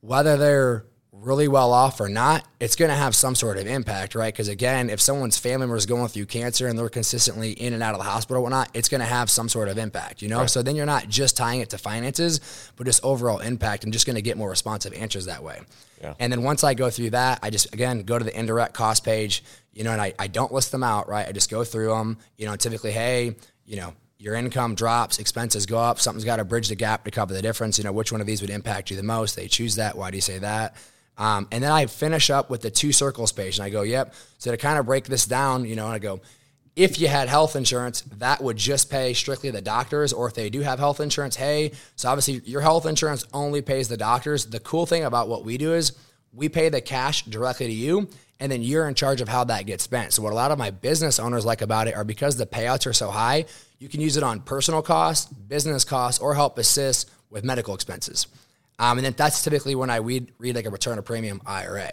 whether 0.00 0.36
they're 0.36 0.86
really 1.12 1.48
well 1.48 1.72
off 1.72 2.00
or 2.00 2.08
not, 2.08 2.46
it's 2.60 2.76
going 2.76 2.90
to 2.90 2.94
have 2.94 3.14
some 3.14 3.34
sort 3.34 3.56
of 3.56 3.66
impact, 3.66 4.14
right? 4.14 4.32
Because 4.32 4.48
again, 4.48 4.90
if 4.90 5.00
someone's 5.00 5.38
family 5.38 5.60
member 5.60 5.76
is 5.76 5.86
going 5.86 6.08
through 6.08 6.26
cancer 6.26 6.68
and 6.68 6.78
they're 6.78 6.88
consistently 6.88 7.52
in 7.52 7.72
and 7.72 7.82
out 7.82 7.94
of 7.94 7.98
the 7.98 8.04
hospital 8.04 8.38
or 8.38 8.42
whatnot, 8.42 8.68
it's 8.74 8.88
going 8.88 9.00
to 9.00 9.06
have 9.06 9.30
some 9.30 9.48
sort 9.48 9.68
of 9.68 9.78
impact, 9.78 10.22
you 10.22 10.28
know? 10.28 10.40
Right. 10.40 10.50
So 10.50 10.62
then 10.62 10.76
you're 10.76 10.86
not 10.86 11.08
just 11.08 11.36
tying 11.36 11.60
it 11.60 11.70
to 11.70 11.78
finances, 11.78 12.70
but 12.76 12.86
just 12.86 13.02
overall 13.04 13.38
impact 13.38 13.84
and 13.84 13.92
just 13.92 14.06
going 14.06 14.16
to 14.16 14.22
get 14.22 14.36
more 14.36 14.50
responsive 14.50 14.92
answers 14.92 15.26
that 15.26 15.42
way. 15.42 15.60
Yeah. 16.00 16.14
And 16.18 16.30
then 16.30 16.42
once 16.42 16.62
I 16.62 16.74
go 16.74 16.90
through 16.90 17.10
that, 17.10 17.38
I 17.42 17.50
just, 17.50 17.72
again, 17.72 18.02
go 18.02 18.18
to 18.18 18.24
the 18.24 18.38
indirect 18.38 18.74
cost 18.74 19.04
page, 19.04 19.42
you 19.72 19.84
know, 19.84 19.92
and 19.92 20.00
I, 20.00 20.12
I 20.18 20.26
don't 20.26 20.52
list 20.52 20.70
them 20.70 20.84
out, 20.84 21.08
right? 21.08 21.26
I 21.26 21.32
just 21.32 21.50
go 21.50 21.64
through 21.64 21.88
them, 21.88 22.18
you 22.36 22.46
know, 22.46 22.56
typically, 22.56 22.92
hey, 22.92 23.36
you 23.64 23.76
know, 23.76 23.94
your 24.18 24.34
income 24.34 24.74
drops, 24.74 25.18
expenses 25.18 25.66
go 25.66 25.78
up, 25.78 26.00
something's 26.00 26.24
got 26.24 26.36
to 26.36 26.44
bridge 26.44 26.68
the 26.68 26.74
gap 26.74 27.04
to 27.04 27.10
cover 27.10 27.34
the 27.34 27.42
difference. 27.42 27.78
You 27.78 27.84
know, 27.84 27.92
which 27.92 28.12
one 28.12 28.20
of 28.20 28.26
these 28.26 28.40
would 28.40 28.50
impact 28.50 28.90
you 28.90 28.96
the 28.96 29.02
most? 29.02 29.36
They 29.36 29.48
choose 29.48 29.76
that. 29.76 29.96
Why 29.96 30.10
do 30.10 30.16
you 30.16 30.22
say 30.22 30.38
that? 30.38 30.76
Um, 31.18 31.48
and 31.50 31.64
then 31.64 31.72
I 31.72 31.86
finish 31.86 32.30
up 32.30 32.50
with 32.50 32.60
the 32.60 32.70
two 32.70 32.92
circles 32.92 33.32
page, 33.32 33.58
and 33.58 33.64
I 33.64 33.70
go, 33.70 33.82
"Yep." 33.82 34.14
So 34.38 34.50
to 34.50 34.56
kind 34.56 34.78
of 34.78 34.86
break 34.86 35.04
this 35.04 35.26
down, 35.26 35.64
you 35.64 35.74
know, 35.76 35.86
and 35.86 35.94
I 35.94 35.98
go, 35.98 36.20
if 36.76 37.00
you 37.00 37.08
had 37.08 37.28
health 37.28 37.56
insurance, 37.56 38.02
that 38.18 38.42
would 38.42 38.58
just 38.58 38.90
pay 38.90 39.14
strictly 39.14 39.50
the 39.50 39.62
doctors, 39.62 40.12
or 40.12 40.28
if 40.28 40.34
they 40.34 40.50
do 40.50 40.60
have 40.60 40.78
health 40.78 41.00
insurance, 41.00 41.34
hey, 41.34 41.72
so 41.96 42.10
obviously 42.10 42.42
your 42.44 42.60
health 42.60 42.84
insurance 42.84 43.24
only 43.32 43.62
pays 43.62 43.88
the 43.88 43.96
doctors. 43.96 44.44
The 44.44 44.60
cool 44.60 44.84
thing 44.84 45.02
about 45.02 45.28
what 45.28 45.42
we 45.42 45.56
do 45.56 45.72
is 45.72 45.92
we 46.36 46.48
pay 46.48 46.68
the 46.68 46.80
cash 46.80 47.24
directly 47.24 47.66
to 47.66 47.72
you, 47.72 48.08
and 48.38 48.52
then 48.52 48.62
you're 48.62 48.86
in 48.86 48.94
charge 48.94 49.20
of 49.20 49.28
how 49.28 49.44
that 49.44 49.66
gets 49.66 49.82
spent. 49.82 50.12
So 50.12 50.22
what 50.22 50.32
a 50.32 50.36
lot 50.36 50.50
of 50.50 50.58
my 50.58 50.70
business 50.70 51.18
owners 51.18 51.44
like 51.44 51.62
about 51.62 51.88
it 51.88 51.94
are 51.94 52.04
because 52.04 52.36
the 52.36 52.46
payouts 52.46 52.86
are 52.86 52.92
so 52.92 53.10
high, 53.10 53.46
you 53.78 53.88
can 53.88 54.00
use 54.00 54.16
it 54.16 54.22
on 54.22 54.40
personal 54.40 54.82
costs, 54.82 55.26
business 55.32 55.84
costs, 55.84 56.20
or 56.20 56.34
help 56.34 56.58
assist 56.58 57.10
with 57.30 57.44
medical 57.44 57.74
expenses. 57.74 58.26
Um, 58.78 58.98
and 58.98 59.06
then 59.06 59.14
that's 59.16 59.42
typically 59.42 59.74
when 59.74 59.90
I 59.90 59.96
read, 59.96 60.32
read 60.38 60.54
like 60.54 60.66
a 60.66 60.70
return 60.70 60.98
of 60.98 61.04
premium 61.04 61.40
IRA. 61.46 61.90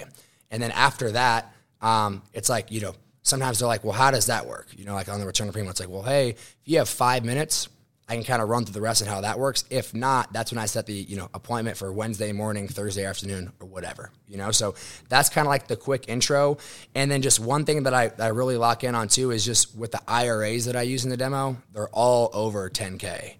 And 0.51 0.61
then 0.61 0.71
after 0.71 1.11
that, 1.11 1.53
um, 1.81 2.21
it's 2.33 2.49
like, 2.49 2.71
you 2.71 2.81
know, 2.81 2.95
sometimes 3.23 3.59
they're 3.59 3.67
like, 3.67 3.83
well, 3.83 3.93
how 3.93 4.11
does 4.11 4.25
that 4.25 4.45
work? 4.45 4.67
You 4.75 4.85
know, 4.85 4.93
like 4.93 5.09
on 5.09 5.19
the 5.19 5.25
return 5.25 5.47
of 5.47 5.53
premium, 5.53 5.71
it's 5.71 5.79
like, 5.79 5.89
well, 5.89 6.03
hey, 6.03 6.29
if 6.31 6.61
you 6.65 6.77
have 6.77 6.89
five 6.89 7.23
minutes, 7.23 7.69
I 8.07 8.15
can 8.15 8.23
kind 8.25 8.41
of 8.41 8.49
run 8.49 8.65
through 8.65 8.73
the 8.73 8.81
rest 8.81 9.01
and 9.01 9.09
how 9.09 9.21
that 9.21 9.39
works. 9.39 9.63
If 9.69 9.93
not, 9.93 10.33
that's 10.33 10.51
when 10.51 10.59
I 10.59 10.65
set 10.65 10.85
the, 10.85 10.93
you 10.93 11.15
know, 11.15 11.29
appointment 11.33 11.77
for 11.77 11.91
Wednesday 11.91 12.33
morning, 12.33 12.67
Thursday 12.67 13.05
afternoon, 13.05 13.53
or 13.61 13.67
whatever, 13.67 14.11
you 14.27 14.37
know? 14.37 14.51
So 14.51 14.75
that's 15.07 15.29
kind 15.29 15.47
of 15.47 15.49
like 15.49 15.67
the 15.67 15.77
quick 15.77 16.09
intro. 16.09 16.57
And 16.95 17.09
then 17.09 17.21
just 17.21 17.39
one 17.39 17.63
thing 17.63 17.83
that 17.83 17.93
I, 17.93 18.09
that 18.09 18.21
I 18.21 18.27
really 18.27 18.57
lock 18.57 18.83
in 18.83 18.93
on 18.93 19.07
too 19.07 19.31
is 19.31 19.45
just 19.45 19.75
with 19.75 19.91
the 19.91 20.01
IRAs 20.05 20.65
that 20.65 20.75
I 20.75 20.81
use 20.81 21.05
in 21.05 21.11
the 21.11 21.17
demo, 21.17 21.55
they're 21.71 21.87
all 21.89 22.29
over 22.33 22.69
10K. 22.69 23.35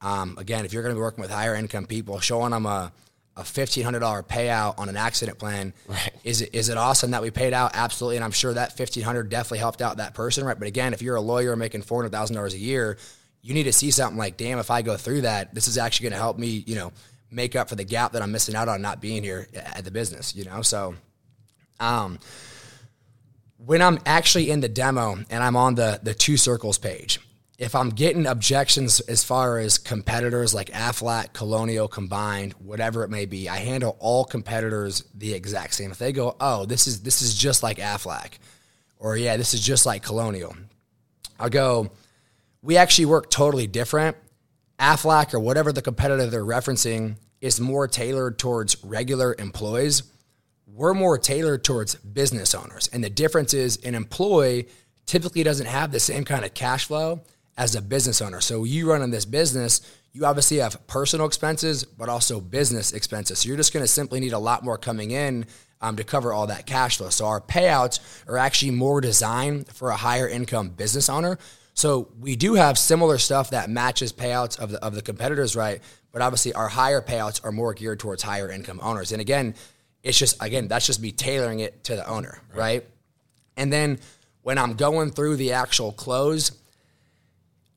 Um, 0.00 0.36
again, 0.38 0.64
if 0.64 0.72
you're 0.72 0.82
going 0.82 0.94
to 0.94 0.98
be 0.98 1.02
working 1.02 1.22
with 1.22 1.30
higher 1.30 1.54
income 1.54 1.86
people, 1.86 2.20
showing 2.20 2.50
them 2.50 2.66
a, 2.66 2.92
a 3.36 3.44
fifteen 3.44 3.84
hundred 3.84 4.00
dollar 4.00 4.22
payout 4.22 4.78
on 4.78 4.88
an 4.88 4.96
accident 4.96 5.38
plan, 5.38 5.72
right. 5.86 6.10
is 6.24 6.42
it 6.42 6.54
is 6.54 6.68
it 6.68 6.76
awesome 6.76 7.12
that 7.12 7.22
we 7.22 7.30
paid 7.30 7.52
out? 7.52 7.70
Absolutely, 7.74 8.16
and 8.16 8.24
I'm 8.24 8.32
sure 8.32 8.52
that 8.52 8.76
fifteen 8.76 9.04
hundred 9.04 9.28
definitely 9.28 9.58
helped 9.58 9.80
out 9.80 9.98
that 9.98 10.14
person, 10.14 10.44
right? 10.44 10.58
But 10.58 10.68
again, 10.68 10.92
if 10.92 11.02
you're 11.02 11.16
a 11.16 11.20
lawyer 11.20 11.56
making 11.56 11.82
four 11.82 12.02
hundred 12.02 12.10
thousand 12.10 12.36
dollars 12.36 12.54
a 12.54 12.58
year, 12.58 12.98
you 13.42 13.54
need 13.54 13.64
to 13.64 13.72
see 13.72 13.90
something 13.90 14.18
like, 14.18 14.36
damn, 14.36 14.58
if 14.58 14.70
I 14.70 14.82
go 14.82 14.96
through 14.96 15.22
that, 15.22 15.54
this 15.54 15.68
is 15.68 15.78
actually 15.78 16.04
going 16.04 16.14
to 16.14 16.18
help 16.18 16.38
me, 16.38 16.64
you 16.66 16.74
know, 16.74 16.92
make 17.30 17.56
up 17.56 17.68
for 17.68 17.76
the 17.76 17.84
gap 17.84 18.12
that 18.12 18.22
I'm 18.22 18.32
missing 18.32 18.54
out 18.54 18.68
on 18.68 18.82
not 18.82 19.00
being 19.00 19.22
here 19.22 19.48
at 19.54 19.84
the 19.84 19.90
business, 19.90 20.34
you 20.34 20.44
know. 20.44 20.62
So, 20.62 20.94
um, 21.80 22.18
when 23.58 23.82
I'm 23.82 23.98
actually 24.06 24.50
in 24.50 24.60
the 24.60 24.68
demo 24.68 25.18
and 25.30 25.42
I'm 25.42 25.56
on 25.56 25.74
the 25.74 26.00
the 26.02 26.14
two 26.14 26.36
circles 26.36 26.78
page, 26.78 27.20
if 27.58 27.74
I'm 27.74 27.90
getting 27.90 28.26
objections 28.26 29.00
as 29.00 29.24
far 29.24 29.58
as 29.58 29.78
competitors 29.78 30.54
like 30.54 30.70
Aflac, 30.70 31.32
Colonial 31.32 31.88
combined, 31.88 32.52
whatever 32.54 33.02
it 33.02 33.10
may 33.10 33.26
be, 33.26 33.48
I 33.48 33.56
handle 33.58 33.96
all 33.98 34.24
competitors 34.24 35.04
the 35.14 35.34
exact 35.34 35.74
same. 35.74 35.90
If 35.90 35.98
they 35.98 36.12
go, 36.12 36.36
"Oh, 36.40 36.66
this 36.66 36.86
is 36.86 37.02
this 37.02 37.20
is 37.20 37.34
just 37.34 37.62
like 37.62 37.78
Aflac," 37.78 38.38
or 38.98 39.16
"Yeah, 39.16 39.36
this 39.36 39.54
is 39.54 39.60
just 39.60 39.86
like 39.86 40.02
Colonial," 40.02 40.54
I'll 41.38 41.50
go. 41.50 41.90
We 42.62 42.76
actually 42.76 43.06
work 43.06 43.30
totally 43.30 43.66
different. 43.66 44.16
Aflac 44.78 45.34
or 45.34 45.40
whatever 45.40 45.72
the 45.72 45.82
competitor 45.82 46.26
they're 46.26 46.44
referencing 46.44 47.16
is 47.40 47.60
more 47.60 47.86
tailored 47.88 48.38
towards 48.38 48.82
regular 48.84 49.34
employees. 49.38 50.02
We're 50.66 50.94
more 50.94 51.18
tailored 51.18 51.64
towards 51.64 51.94
business 51.96 52.54
owners, 52.54 52.88
and 52.92 53.02
the 53.02 53.10
difference 53.10 53.54
is 53.54 53.78
an 53.78 53.94
employee 53.94 54.68
typically 55.06 55.42
doesn't 55.42 55.66
have 55.66 55.90
the 55.90 55.98
same 56.00 56.24
kind 56.24 56.44
of 56.44 56.54
cash 56.54 56.84
flow 56.84 57.22
as 57.56 57.74
a 57.74 57.82
business 57.82 58.22
owner. 58.22 58.40
So 58.40 58.64
you 58.64 58.88
run 58.88 59.00
running 59.00 59.10
this 59.10 59.24
business, 59.24 59.80
you 60.12 60.24
obviously 60.24 60.58
have 60.58 60.86
personal 60.86 61.26
expenses, 61.26 61.84
but 61.84 62.08
also 62.08 62.40
business 62.40 62.92
expenses. 62.92 63.40
So 63.40 63.48
you're 63.48 63.56
just 63.56 63.72
going 63.72 63.84
to 63.84 63.88
simply 63.88 64.20
need 64.20 64.32
a 64.32 64.38
lot 64.38 64.64
more 64.64 64.78
coming 64.78 65.10
in 65.10 65.46
um, 65.80 65.96
to 65.96 66.04
cover 66.04 66.32
all 66.32 66.46
that 66.46 66.66
cash 66.66 66.98
flow. 66.98 67.08
So 67.08 67.26
our 67.26 67.40
payouts 67.40 68.00
are 68.28 68.36
actually 68.36 68.72
more 68.72 69.00
designed 69.00 69.68
for 69.68 69.90
a 69.90 69.96
higher 69.96 70.28
income 70.28 70.70
business 70.70 71.08
owner. 71.08 71.38
So 71.78 72.08
we 72.18 72.34
do 72.34 72.54
have 72.54 72.76
similar 72.76 73.18
stuff 73.18 73.50
that 73.50 73.70
matches 73.70 74.12
payouts 74.12 74.58
of 74.58 74.72
the 74.72 74.84
of 74.84 74.96
the 74.96 75.00
competitors, 75.00 75.54
right? 75.54 75.80
But 76.10 76.22
obviously 76.22 76.52
our 76.54 76.66
higher 76.66 77.00
payouts 77.00 77.44
are 77.44 77.52
more 77.52 77.72
geared 77.72 78.00
towards 78.00 78.20
higher 78.20 78.50
income 78.50 78.80
owners. 78.82 79.12
And 79.12 79.20
again, 79.20 79.54
it's 80.02 80.18
just 80.18 80.42
again 80.42 80.66
that's 80.66 80.86
just 80.86 81.00
me 81.00 81.12
tailoring 81.12 81.60
it 81.60 81.84
to 81.84 81.94
the 81.94 82.04
owner, 82.08 82.42
right? 82.50 82.58
right? 82.58 82.86
And 83.56 83.72
then 83.72 84.00
when 84.42 84.58
I'm 84.58 84.74
going 84.74 85.12
through 85.12 85.36
the 85.36 85.52
actual 85.52 85.92
close, 85.92 86.50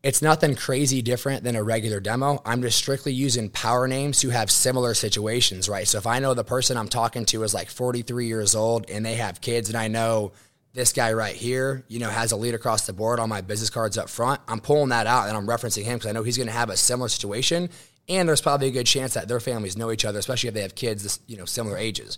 it's 0.01 0.23
nothing 0.23 0.55
crazy 0.55 1.03
different 1.03 1.43
than 1.43 1.55
a 1.55 1.61
regular 1.61 1.99
demo. 1.99 2.41
I'm 2.43 2.63
just 2.63 2.79
strictly 2.79 3.13
using 3.13 3.49
power 3.49 3.87
names 3.87 4.19
who 4.19 4.29
have 4.29 4.49
similar 4.49 4.95
situations, 4.95 5.69
right? 5.69 5.87
So 5.87 5.99
if 5.99 6.07
I 6.07 6.17
know 6.17 6.33
the 6.33 6.43
person 6.43 6.75
I'm 6.75 6.87
talking 6.87 7.25
to 7.25 7.43
is 7.43 7.53
like 7.53 7.69
43 7.69 8.25
years 8.25 8.55
old 8.55 8.89
and 8.89 9.05
they 9.05 9.15
have 9.15 9.41
kids, 9.41 9.69
and 9.69 9.77
I 9.77 9.89
know 9.89 10.31
this 10.73 10.93
guy 10.93 11.13
right 11.13 11.35
here, 11.35 11.83
you 11.87 11.99
know, 11.99 12.09
has 12.09 12.31
elite 12.31 12.53
across 12.53 12.85
the 12.85 12.93
board 12.93 13.19
on 13.19 13.29
my 13.29 13.41
business 13.41 13.69
cards 13.69 13.97
up 13.97 14.09
front, 14.09 14.41
I'm 14.47 14.59
pulling 14.59 14.89
that 14.89 15.07
out 15.07 15.27
and 15.27 15.35
I'm 15.35 15.47
referencing 15.47 15.83
him 15.83 15.97
because 15.97 16.09
I 16.09 16.13
know 16.13 16.23
he's 16.23 16.37
going 16.37 16.47
to 16.47 16.53
have 16.53 16.69
a 16.69 16.77
similar 16.77 17.09
situation. 17.09 17.69
And 18.07 18.27
there's 18.27 18.41
probably 18.41 18.67
a 18.67 18.71
good 18.71 18.87
chance 18.87 19.13
that 19.13 19.27
their 19.27 19.39
families 19.39 19.77
know 19.77 19.91
each 19.91 20.05
other, 20.05 20.19
especially 20.19 20.47
if 20.47 20.53
they 20.53 20.61
have 20.61 20.75
kids, 20.75 21.03
this, 21.03 21.19
you 21.27 21.37
know, 21.37 21.45
similar 21.45 21.77
ages. 21.77 22.17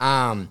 Um, 0.00 0.50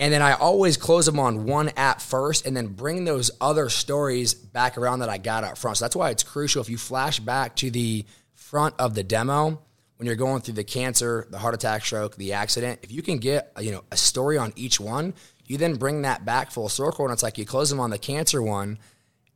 And 0.00 0.12
then 0.12 0.22
I 0.22 0.34
always 0.34 0.76
close 0.76 1.06
them 1.06 1.18
on 1.18 1.44
one 1.44 1.70
app 1.76 2.00
first 2.00 2.46
and 2.46 2.56
then 2.56 2.68
bring 2.68 3.04
those 3.04 3.32
other 3.40 3.68
stories 3.68 4.32
back 4.32 4.78
around 4.78 5.00
that 5.00 5.08
I 5.08 5.18
got 5.18 5.42
up 5.42 5.58
front. 5.58 5.78
So 5.78 5.84
that's 5.84 5.96
why 5.96 6.10
it's 6.10 6.22
crucial 6.22 6.62
if 6.62 6.70
you 6.70 6.78
flash 6.78 7.18
back 7.18 7.56
to 7.56 7.70
the 7.70 8.04
front 8.34 8.76
of 8.78 8.94
the 8.94 9.02
demo 9.02 9.60
when 9.96 10.06
you're 10.06 10.14
going 10.14 10.42
through 10.42 10.54
the 10.54 10.62
cancer, 10.62 11.26
the 11.30 11.38
heart 11.38 11.54
attack, 11.54 11.84
stroke, 11.84 12.14
the 12.14 12.32
accident, 12.32 12.78
if 12.84 12.92
you 12.92 13.02
can 13.02 13.18
get, 13.18 13.50
you 13.60 13.72
know, 13.72 13.82
a 13.90 13.96
story 13.96 14.38
on 14.38 14.52
each 14.54 14.78
one, 14.78 15.14
you 15.48 15.56
then 15.56 15.74
bring 15.74 16.02
that 16.02 16.24
back 16.24 16.52
full 16.52 16.68
circle 16.68 17.04
and 17.04 17.12
it's 17.12 17.22
like 17.22 17.38
you 17.38 17.44
close 17.44 17.70
them 17.70 17.80
on 17.80 17.90
the 17.90 17.98
cancer 17.98 18.40
one 18.40 18.78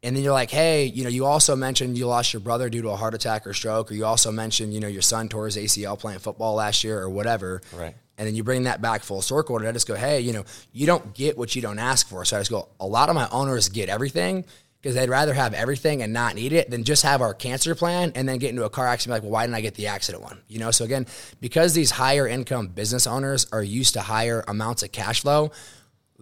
and 0.05 0.17
then 0.17 0.25
you're 0.25 0.33
like, 0.33 0.51
hey, 0.51 0.87
you 0.87 1.05
know, 1.05 1.11
you 1.11 1.25
also 1.27 1.55
mentioned 1.55 1.97
you 1.97 2.09
lost 2.09 2.33
your 2.33 2.41
brother 2.41 2.69
due 2.69 2.83
to 2.83 2.91
a 2.91 2.97
heart 2.97 3.15
attack 3.15 3.47
or 3.47 3.55
stroke, 3.55 3.91
or 3.91 3.95
you 3.95 4.05
also 4.05 4.33
mentioned, 4.33 4.75
you 4.75 4.81
know, 4.81 4.89
your 4.89 5.03
son 5.03 5.29
tore 5.29 5.45
his 5.45 5.57
ACL 5.57 5.97
playing 5.99 6.19
football 6.19 6.55
last 6.55 6.83
year 6.83 6.99
or 6.99 7.09
whatever. 7.09 7.63
Right. 7.73 7.95
And 8.19 8.27
then 8.27 8.35
you 8.35 8.43
bring 8.43 8.65
that 8.65 8.83
back 8.83 9.03
full 9.03 9.23
circle, 9.23 9.57
and 9.57 9.67
I 9.67 9.71
just 9.71 9.87
go, 9.87 9.95
hey, 9.95 10.21
you 10.21 10.33
know, 10.33 10.45
you 10.73 10.87
don't 10.87 11.15
get 11.15 11.39
what 11.39 11.55
you 11.55 11.63
don't 11.63 11.79
ask 11.79 12.09
for. 12.09 12.25
So 12.25 12.37
I 12.37 12.41
just 12.41 12.51
go, 12.51 12.69
a 12.81 12.87
lot 12.87 13.11
of 13.11 13.15
my 13.15 13.29
owners 13.31 13.69
get 13.69 13.89
everything 13.89 14.45
because 14.81 14.97
they'd 14.97 15.09
rather 15.09 15.33
have 15.33 15.55
everything 15.55 16.03
and 16.03 16.13
not 16.13 16.35
need 16.35 16.53
it 16.53 16.69
than 16.69 16.83
just 16.83 17.05
have 17.05 17.23
our 17.23 17.33
cancer 17.33 17.77
plan 17.77 18.11
and 18.17 18.29
then 18.29 18.39
get 18.39 18.51
into 18.51 18.65
a 18.65 18.71
car 18.71 18.89
accident 18.89 19.15
like, 19.15 19.23
well, 19.23 19.31
why 19.31 19.45
didn't 19.45 19.55
I 19.55 19.61
get 19.61 19.77
the 19.77 19.87
accident 19.87 20.25
one? 20.25 20.41
You 20.49 20.59
know, 20.59 20.73
so 20.73 20.85
again, 20.85 21.07
because 21.41 21.75
these 21.75 21.93
higher 21.93 22.27
income 22.27 22.67
business 22.67 23.07
owners 23.07 23.47
are 23.53 23.63
used 23.63 23.95
to 23.95 24.01
higher 24.01 24.45
amounts 24.49 24.83
of 24.83 24.91
cash 24.91 25.23
flow, 25.23 25.53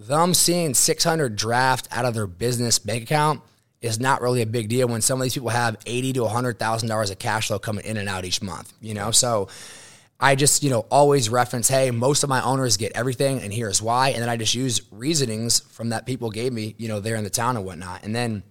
them 0.07 0.35
seeing 0.35 0.75
600 0.75 1.37
draft 1.37 1.89
out 1.91 2.05
of 2.05 2.15
their 2.15 2.27
business 2.27 2.79
bank 2.79 3.05
account 3.05 3.43
is 3.81 3.99
not 3.99 4.21
really 4.21 4.43
a 4.43 4.47
big 4.47 4.69
deal 4.69 4.89
when 4.89 5.01
some 5.01 5.19
of 5.19 5.23
these 5.23 5.35
people 5.35 5.49
have 5.49 5.77
eighty 5.87 6.13
to 6.13 6.27
hundred 6.27 6.59
thousand 6.59 6.89
dollars 6.89 7.11
of 7.11 7.19
cash 7.19 7.49
flow 7.49 7.59
coming 7.59 7.85
in 7.85 7.97
and 7.97 8.09
out 8.09 8.25
each 8.25 8.43
month. 8.43 8.73
You 8.81 8.95
know, 8.95 9.11
so 9.11 9.49
I 10.19 10.35
just 10.35 10.63
you 10.63 10.71
know 10.71 10.81
always 10.91 11.29
reference, 11.29 11.69
hey, 11.69 11.91
most 11.91 12.23
of 12.23 12.29
my 12.29 12.43
owners 12.43 12.77
get 12.77 12.93
everything, 12.95 13.41
and 13.41 13.53
here's 13.53 13.81
why, 13.81 14.11
and 14.11 14.21
then 14.21 14.29
I 14.29 14.37
just 14.37 14.55
use 14.55 14.83
reasonings 14.91 15.61
from 15.61 15.91
that 15.91 16.07
people 16.07 16.31
gave 16.31 16.53
me, 16.53 16.75
you 16.79 16.89
know, 16.89 17.01
there 17.01 17.17
in 17.17 17.25
the 17.25 17.31
town 17.31 17.57
and 17.57 17.65
whatnot, 17.65 18.05
and 18.05 18.15
then 18.15 18.43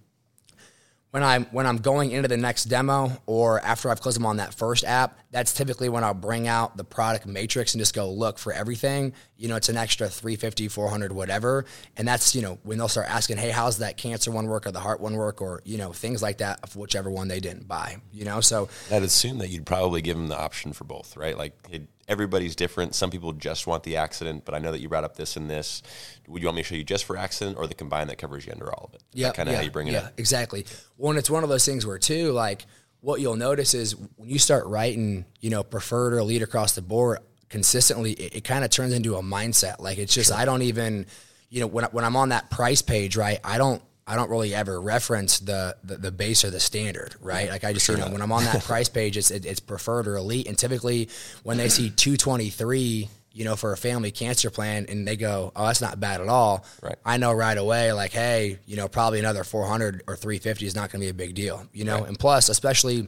when 1.10 1.22
I'm 1.24 1.44
when 1.46 1.66
I'm 1.66 1.78
going 1.78 2.12
into 2.12 2.28
the 2.28 2.36
next 2.36 2.64
demo 2.64 3.10
or 3.26 3.60
after 3.60 3.90
I've 3.90 4.00
closed 4.00 4.16
them 4.16 4.26
on 4.26 4.36
that 4.36 4.54
first 4.54 4.84
app, 4.84 5.18
that's 5.30 5.52
typically 5.52 5.88
when 5.88 6.04
I'll 6.04 6.14
bring 6.14 6.46
out 6.46 6.76
the 6.76 6.84
product 6.84 7.26
matrix 7.26 7.74
and 7.74 7.80
just 7.80 7.94
go 7.94 8.10
look 8.10 8.38
for 8.38 8.52
everything. 8.52 9.12
You 9.36 9.48
know, 9.48 9.56
it's 9.56 9.68
an 9.68 9.76
extra 9.76 10.08
350, 10.08 10.68
400, 10.68 11.12
whatever. 11.12 11.64
And 11.96 12.06
that's, 12.06 12.34
you 12.34 12.42
know, 12.42 12.58
when 12.62 12.78
they'll 12.78 12.88
start 12.88 13.08
asking, 13.10 13.38
hey, 13.38 13.50
how's 13.50 13.78
that 13.78 13.96
cancer 13.96 14.30
one 14.30 14.46
work 14.46 14.66
or 14.66 14.70
the 14.70 14.80
heart 14.80 15.00
one 15.00 15.14
work 15.14 15.40
or, 15.40 15.62
you 15.64 15.78
know, 15.78 15.92
things 15.92 16.22
like 16.22 16.38
that 16.38 16.60
of 16.62 16.76
whichever 16.76 17.10
one 17.10 17.28
they 17.28 17.40
didn't 17.40 17.66
buy, 17.66 17.96
you 18.12 18.24
know? 18.24 18.40
So 18.40 18.68
I'd 18.90 19.02
assume 19.02 19.38
that 19.38 19.48
you'd 19.48 19.66
probably 19.66 20.02
give 20.02 20.16
them 20.16 20.28
the 20.28 20.38
option 20.38 20.72
for 20.72 20.84
both, 20.84 21.16
right? 21.16 21.36
Like 21.36 21.54
it, 21.70 21.82
everybody's 22.10 22.56
different. 22.56 22.94
Some 22.94 23.10
people 23.10 23.32
just 23.32 23.66
want 23.66 23.84
the 23.84 23.96
accident, 23.96 24.44
but 24.44 24.54
I 24.54 24.58
know 24.58 24.72
that 24.72 24.80
you 24.80 24.88
brought 24.88 25.04
up 25.04 25.16
this 25.16 25.36
and 25.36 25.48
this. 25.48 25.82
Would 26.28 26.42
you 26.42 26.48
want 26.48 26.56
me 26.56 26.62
to 26.62 26.68
show 26.68 26.74
you 26.74 26.84
just 26.84 27.04
for 27.04 27.16
accident 27.16 27.56
or 27.56 27.66
the 27.66 27.74
combined 27.74 28.10
that 28.10 28.18
covers 28.18 28.44
you 28.44 28.52
under 28.52 28.70
all 28.70 28.86
of 28.88 28.94
it? 28.94 29.02
Yeah, 29.14 29.30
kind 29.30 29.48
of 29.48 29.52
yeah, 29.52 29.58
how 29.58 29.64
you 29.64 29.70
bring 29.70 29.86
it 29.86 29.92
yeah, 29.92 30.00
up. 30.00 30.18
exactly. 30.18 30.66
Well, 30.98 31.10
and 31.10 31.18
it's 31.18 31.30
one 31.30 31.44
of 31.44 31.48
those 31.48 31.64
things 31.64 31.86
where 31.86 31.98
too, 31.98 32.32
like 32.32 32.66
what 33.00 33.20
you'll 33.20 33.36
notice 33.36 33.72
is 33.74 33.96
when 34.16 34.28
you 34.28 34.38
start 34.38 34.66
writing, 34.66 35.24
you 35.40 35.50
know, 35.50 35.62
preferred 35.62 36.12
or 36.12 36.22
lead 36.22 36.42
across 36.42 36.74
the 36.74 36.82
board 36.82 37.20
consistently, 37.48 38.12
it, 38.12 38.36
it 38.36 38.44
kind 38.44 38.64
of 38.64 38.70
turns 38.70 38.92
into 38.92 39.16
a 39.16 39.22
mindset. 39.22 39.80
Like 39.80 39.98
it's 39.98 40.12
just 40.12 40.32
I 40.32 40.44
don't 40.44 40.62
even, 40.62 41.06
you 41.48 41.60
know, 41.60 41.68
when 41.68 41.84
when 41.86 42.04
I'm 42.04 42.16
on 42.16 42.30
that 42.30 42.50
price 42.50 42.82
page, 42.82 43.16
right? 43.16 43.38
I 43.44 43.56
don't. 43.56 43.82
I 44.06 44.16
don't 44.16 44.30
really 44.30 44.54
ever 44.54 44.80
reference 44.80 45.38
the, 45.38 45.76
the, 45.84 45.96
the 45.96 46.10
base 46.10 46.44
or 46.44 46.50
the 46.50 46.60
standard, 46.60 47.14
right? 47.20 47.48
Like 47.48 47.64
I 47.64 47.72
just, 47.72 47.88
you 47.88 47.96
know, 47.96 48.08
when 48.08 48.22
I'm 48.22 48.32
on 48.32 48.44
that 48.44 48.64
price 48.64 48.88
page, 48.88 49.16
it's 49.16 49.30
it, 49.30 49.46
it's 49.46 49.60
preferred 49.60 50.08
or 50.08 50.16
elite, 50.16 50.48
and 50.48 50.58
typically 50.58 51.08
when 51.42 51.58
they 51.58 51.68
see 51.68 51.90
223, 51.90 53.08
you 53.32 53.44
know, 53.44 53.54
for 53.54 53.72
a 53.72 53.76
family 53.76 54.10
cancer 54.10 54.50
plan, 54.50 54.86
and 54.88 55.06
they 55.06 55.16
go, 55.16 55.52
oh, 55.54 55.66
that's 55.66 55.80
not 55.80 56.00
bad 56.00 56.20
at 56.20 56.28
all. 56.28 56.64
Right. 56.82 56.96
I 57.04 57.16
know 57.18 57.32
right 57.32 57.56
away, 57.56 57.92
like, 57.92 58.12
hey, 58.12 58.58
you 58.66 58.76
know, 58.76 58.88
probably 58.88 59.20
another 59.20 59.44
400 59.44 60.02
or 60.08 60.16
350 60.16 60.66
is 60.66 60.74
not 60.74 60.90
going 60.90 61.00
to 61.00 61.06
be 61.06 61.10
a 61.10 61.14
big 61.14 61.34
deal, 61.34 61.64
you 61.72 61.84
know? 61.84 62.02
And 62.04 62.18
plus, 62.18 62.48
especially, 62.48 63.06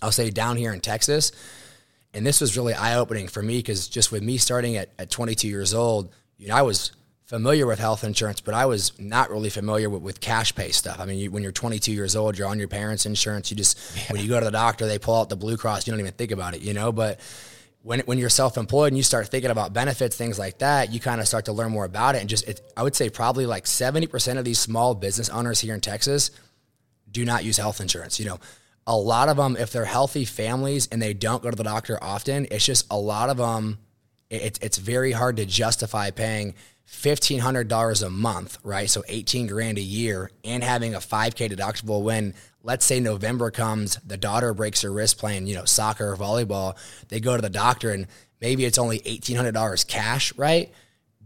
I'll 0.00 0.12
say 0.12 0.30
down 0.30 0.56
here 0.56 0.72
in 0.72 0.80
Texas, 0.80 1.32
and 2.14 2.24
this 2.24 2.40
was 2.40 2.56
really 2.56 2.74
eye 2.74 2.96
opening 2.96 3.26
for 3.26 3.42
me 3.42 3.58
because 3.58 3.88
just 3.88 4.12
with 4.12 4.22
me 4.22 4.36
starting 4.36 4.76
at, 4.76 4.90
at 4.98 5.10
22 5.10 5.48
years 5.48 5.74
old, 5.74 6.12
you 6.38 6.48
know, 6.48 6.54
I 6.54 6.62
was 6.62 6.92
familiar 7.32 7.66
with 7.66 7.78
health 7.78 8.04
insurance, 8.04 8.42
but 8.42 8.52
I 8.52 8.66
was 8.66 8.92
not 9.00 9.30
really 9.30 9.48
familiar 9.48 9.88
with, 9.88 10.02
with 10.02 10.20
cash 10.20 10.54
pay 10.54 10.68
stuff. 10.68 11.00
I 11.00 11.06
mean, 11.06 11.18
you, 11.18 11.30
when 11.30 11.42
you're 11.42 11.50
22 11.50 11.90
years 11.90 12.14
old, 12.14 12.36
you're 12.36 12.46
on 12.46 12.58
your 12.58 12.68
parents' 12.68 13.06
insurance. 13.06 13.50
You 13.50 13.56
just, 13.56 13.80
when 14.10 14.20
you 14.20 14.28
go 14.28 14.38
to 14.38 14.44
the 14.44 14.50
doctor, 14.50 14.86
they 14.86 14.98
pull 14.98 15.18
out 15.18 15.30
the 15.30 15.36
Blue 15.36 15.56
Cross. 15.56 15.86
You 15.86 15.94
don't 15.94 16.00
even 16.00 16.12
think 16.12 16.30
about 16.30 16.54
it, 16.54 16.60
you 16.60 16.74
know? 16.74 16.92
But 16.92 17.20
when, 17.80 18.00
when 18.00 18.18
you're 18.18 18.28
self-employed 18.28 18.88
and 18.88 18.98
you 18.98 19.02
start 19.02 19.28
thinking 19.28 19.50
about 19.50 19.72
benefits, 19.72 20.14
things 20.14 20.38
like 20.38 20.58
that, 20.58 20.92
you 20.92 21.00
kind 21.00 21.22
of 21.22 21.26
start 21.26 21.46
to 21.46 21.54
learn 21.54 21.70
more 21.70 21.86
about 21.86 22.16
it. 22.16 22.20
And 22.20 22.28
just, 22.28 22.46
it, 22.46 22.60
I 22.76 22.82
would 22.82 22.94
say 22.94 23.08
probably 23.08 23.46
like 23.46 23.64
70% 23.64 24.36
of 24.36 24.44
these 24.44 24.58
small 24.58 24.94
business 24.94 25.30
owners 25.30 25.58
here 25.58 25.74
in 25.74 25.80
Texas 25.80 26.32
do 27.10 27.24
not 27.24 27.44
use 27.44 27.56
health 27.56 27.80
insurance. 27.80 28.20
You 28.20 28.26
know, 28.26 28.40
a 28.86 28.94
lot 28.94 29.30
of 29.30 29.38
them, 29.38 29.56
if 29.56 29.72
they're 29.72 29.86
healthy 29.86 30.26
families 30.26 30.86
and 30.92 31.00
they 31.00 31.14
don't 31.14 31.42
go 31.42 31.48
to 31.48 31.56
the 31.56 31.64
doctor 31.64 31.98
often, 32.02 32.46
it's 32.50 32.66
just 32.66 32.84
a 32.90 32.98
lot 32.98 33.30
of 33.30 33.38
them, 33.38 33.78
it, 34.28 34.58
it's 34.60 34.76
very 34.76 35.12
hard 35.12 35.38
to 35.38 35.46
justify 35.46 36.10
paying 36.10 36.52
$1,500 36.92 38.06
a 38.06 38.10
month, 38.10 38.58
right? 38.62 38.88
So 38.88 39.02
18 39.08 39.46
grand 39.46 39.78
a 39.78 39.82
year 39.82 40.30
and 40.44 40.62
having 40.62 40.94
a 40.94 40.98
5K 40.98 41.50
deductible 41.50 42.02
when, 42.02 42.34
let's 42.62 42.84
say 42.84 43.00
November 43.00 43.50
comes, 43.50 43.96
the 44.06 44.16
daughter 44.16 44.52
breaks 44.54 44.82
her 44.82 44.92
wrist 44.92 45.18
playing, 45.18 45.46
you 45.46 45.54
know, 45.54 45.64
soccer 45.64 46.12
or 46.12 46.16
volleyball. 46.16 46.76
They 47.08 47.18
go 47.18 47.34
to 47.34 47.42
the 47.42 47.50
doctor 47.50 47.90
and 47.90 48.06
maybe 48.40 48.64
it's 48.64 48.78
only 48.78 49.00
$1,800 49.00 49.86
cash, 49.88 50.36
right? 50.36 50.70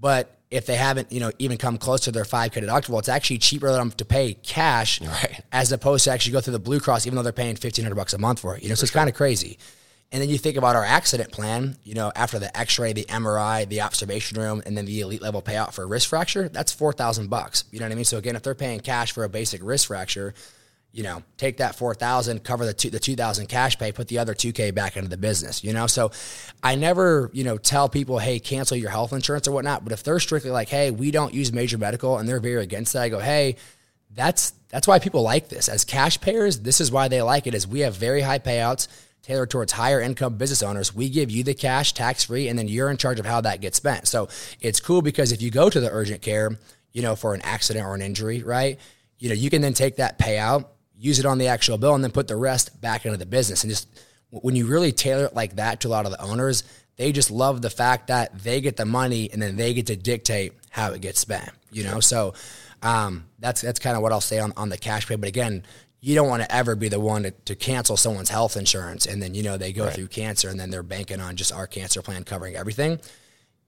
But 0.01 0.33
if 0.51 0.67
they 0.67 0.77
haven't, 0.77 1.11
you 1.11 1.19
know, 1.19 1.33
even 1.41 1.59
come 1.59 1.77
close 1.79 2.03
to 2.03 2.13
their 2.13 2.25
5K 2.25 2.65
deductible, 2.65 3.01
it's 3.01 3.09
actually 3.09 3.39
cheaper 3.39 3.67
for 3.67 3.73
them 3.73 3.91
to 3.91 4.05
pay 4.05 4.35
cash 4.35 5.01
Right. 5.01 5.41
as 5.51 5.73
opposed 5.73 6.05
to 6.05 6.13
actually 6.13 6.33
go 6.33 6.41
through 6.41 6.53
the 6.53 6.61
Blue 6.61 6.79
Cross, 6.79 7.07
even 7.07 7.17
though 7.17 7.23
they're 7.23 7.33
paying 7.33 7.57
1500 7.57 7.95
bucks 7.97 8.15
a 8.15 8.19
month 8.19 8.39
for 8.39 8.57
it. 8.57 8.63
You 8.63 8.69
know, 8.69 8.77
so 8.77 8.85
it's 8.85 8.93
kind 8.93 9.09
of 9.09 9.17
crazy. 9.17 9.59
And 10.13 10.23
then 10.23 10.29
you 10.29 10.39
think 10.39 10.57
about 10.57 10.77
our 10.77 10.85
accident 10.85 11.33
plan, 11.33 11.77
you 11.83 11.95
know, 11.95 12.13
after 12.15 12.39
the 12.39 12.57
x-ray, 12.57 12.93
the 12.93 13.05
MRI, 13.05 13.69
the 13.69 13.81
observation 13.81 14.41
room, 14.41 14.63
and 14.65 14.77
then 14.77 14.85
the 14.85 15.01
elite 15.01 15.21
level 15.21 15.43
payout 15.43 15.73
for 15.73 15.83
a 15.83 15.87
wrist 15.87 16.07
fracture, 16.07 16.49
that's 16.49 16.73
4000 16.73 17.29
bucks. 17.29 17.65
You 17.73 17.81
know 17.81 17.87
what 17.87 17.93
I 17.93 17.97
mean? 17.97 18.05
So 18.05 18.17
again, 18.17 18.37
if 18.37 18.43
they're 18.43 18.55
paying 18.55 18.81
cash 18.81 19.13
for 19.13 19.25
a 19.25 19.29
basic 19.29 19.61
wrist 19.65 19.89
fracture, 19.89 20.33
you 20.93 21.03
know, 21.03 21.23
take 21.37 21.59
that 21.59 21.75
4000, 21.75 22.43
cover 22.45 22.65
the 22.65 22.73
two, 22.73 22.89
the 22.89 23.01
2000 23.01 23.49
cash 23.49 23.79
pay, 23.79 23.93
put 23.93 24.09
the 24.09 24.19
other 24.19 24.33
2k 24.33 24.75
back 24.75 24.97
into 24.97 25.11
the 25.11 25.19
business, 25.19 25.63
you 25.63 25.73
know? 25.73 25.87
So 25.87 26.13
I 26.63 26.77
never, 26.77 27.31
you 27.35 27.45
know, 27.45 27.59
tell 27.59 27.89
people, 27.89 28.19
"Hey, 28.19 28.39
cancel 28.39 28.77
your 28.77 28.91
health 28.91 29.13
insurance 29.13 29.47
or 29.47 29.53
whatnot." 29.53 29.85
But 29.85 29.93
if 29.93 30.03
they're 30.03 30.21
strictly 30.21 30.51
like, 30.51 30.69
"Hey, 30.69 30.91
we 30.91 31.11
don't 31.11 31.35
use 31.35 31.53
major 31.53 31.77
medical," 31.77 32.17
and 32.17 32.27
they're 32.27 32.41
very 32.41 32.63
against 32.63 32.95
that, 32.95 33.03
I 33.03 33.09
go, 33.11 33.19
"Hey, 33.19 33.57
that's 34.15 34.55
that's 34.71 34.89
why 34.89 34.99
people 34.99 35.23
like 35.23 35.49
this 35.49 35.69
as 35.69 35.85
cash 35.85 36.21
payers. 36.21 36.61
This 36.61 36.81
is 36.81 36.91
why 36.91 37.09
they 37.09 37.23
like 37.23 37.47
it. 37.47 37.55
Is 37.55 37.67
we 37.67 37.81
have 37.81 37.95
very 37.95 38.23
high 38.23 38.39
payouts 38.39 38.89
tailored 39.27 39.51
towards 39.51 39.73
higher 39.73 40.01
income 40.01 40.37
business 40.37 40.63
owners. 40.63 40.95
We 40.95 41.09
give 41.09 41.33
you 41.33 41.43
the 41.43 41.53
cash 41.53 41.95
tax 41.95 42.25
free, 42.25 42.47
and 42.47 42.57
then 42.57 42.69
you're 42.69 42.91
in 42.91 42.97
charge 42.97 43.19
of 43.19 43.27
how 43.27 43.41
that 43.41 43.61
gets 43.61 43.77
spent. 43.77 44.07
So 44.07 44.29
it's 44.61 44.79
cool 44.79 45.03
because 45.03 45.33
if 45.33 45.43
you 45.43 45.51
go 45.51 45.69
to 45.69 45.81
the 45.81 45.91
urgent 45.91 46.23
care, 46.23 46.57
you 46.93 47.03
know, 47.03 47.17
for 47.17 47.35
an 47.35 47.43
accident 47.43 47.85
or 47.85 47.97
an 47.97 48.03
injury, 48.03 48.45
right? 48.45 48.79
You 49.19 49.29
know, 49.31 49.35
you 49.35 49.51
can 49.51 49.63
then 49.63 49.75
take 49.75 49.97
that 49.97 50.17
payout, 50.17 50.67
use 50.97 51.19
it 51.19 51.27
on 51.27 51.39
the 51.39 51.49
actual 51.49 51.77
bill, 51.77 51.97
and 51.97 52.05
then 52.05 52.13
put 52.13 52.29
the 52.29 52.37
rest 52.37 52.81
back 52.81 53.05
into 53.05 53.19
the 53.19 53.27
business. 53.27 53.65
And 53.65 53.71
just 53.71 53.89
when 54.31 54.55
you 54.55 54.67
really 54.67 54.93
tailor 54.93 55.25
it 55.25 55.35
like 55.35 55.57
that 55.57 55.81
to 55.81 55.89
a 55.89 55.91
lot 55.91 56.07
of 56.07 56.13
the 56.13 56.23
owners, 56.23 56.63
they 56.95 57.11
just 57.11 57.31
love 57.31 57.63
the 57.63 57.71
fact 57.71 58.07
that 58.07 58.39
they 58.39 58.61
get 58.61 58.77
the 58.77 58.87
money 58.87 59.29
and 59.33 59.43
then 59.43 59.57
they 59.57 59.75
get 59.75 59.89
to 59.89 59.97
dictate 59.97 60.53
how 60.71 60.93
it 60.93 61.01
gets 61.01 61.19
spent. 61.19 61.51
You 61.73 61.83
know, 61.83 61.99
so 61.99 62.35
um, 62.81 63.25
that's 63.41 63.61
that's 63.61 63.81
kind 63.81 63.97
of 63.97 64.03
what 64.03 64.13
I'll 64.13 64.21
say 64.21 64.39
on, 64.39 64.53
on 64.57 64.69
the 64.69 64.79
cash 64.79 65.09
pay. 65.09 65.17
But 65.17 65.29
again, 65.29 65.65
you 66.01 66.15
don't 66.15 66.29
want 66.29 66.43
to 66.43 66.55
ever 66.55 66.77
be 66.77 66.89
the 66.89 67.01
one 67.01 67.25
to, 67.25 67.31
to 67.31 67.55
cancel 67.55 67.97
someone's 67.97 68.29
health 68.29 68.57
insurance 68.57 69.07
and 69.07 69.23
then 69.23 69.35
you 69.35 69.43
know 69.43 69.57
they 69.57 69.73
go 69.73 69.91
through 69.91 70.09
cancer 70.09 70.49
and 70.49 70.59
then 70.61 70.71
they're 70.71 70.83
banking 70.83 71.21
on 71.21 71.37
just 71.37 71.53
our 71.53 71.67
cancer 71.67 72.03
plan 72.03 72.25
covering 72.25 72.57
everything. 72.57 73.01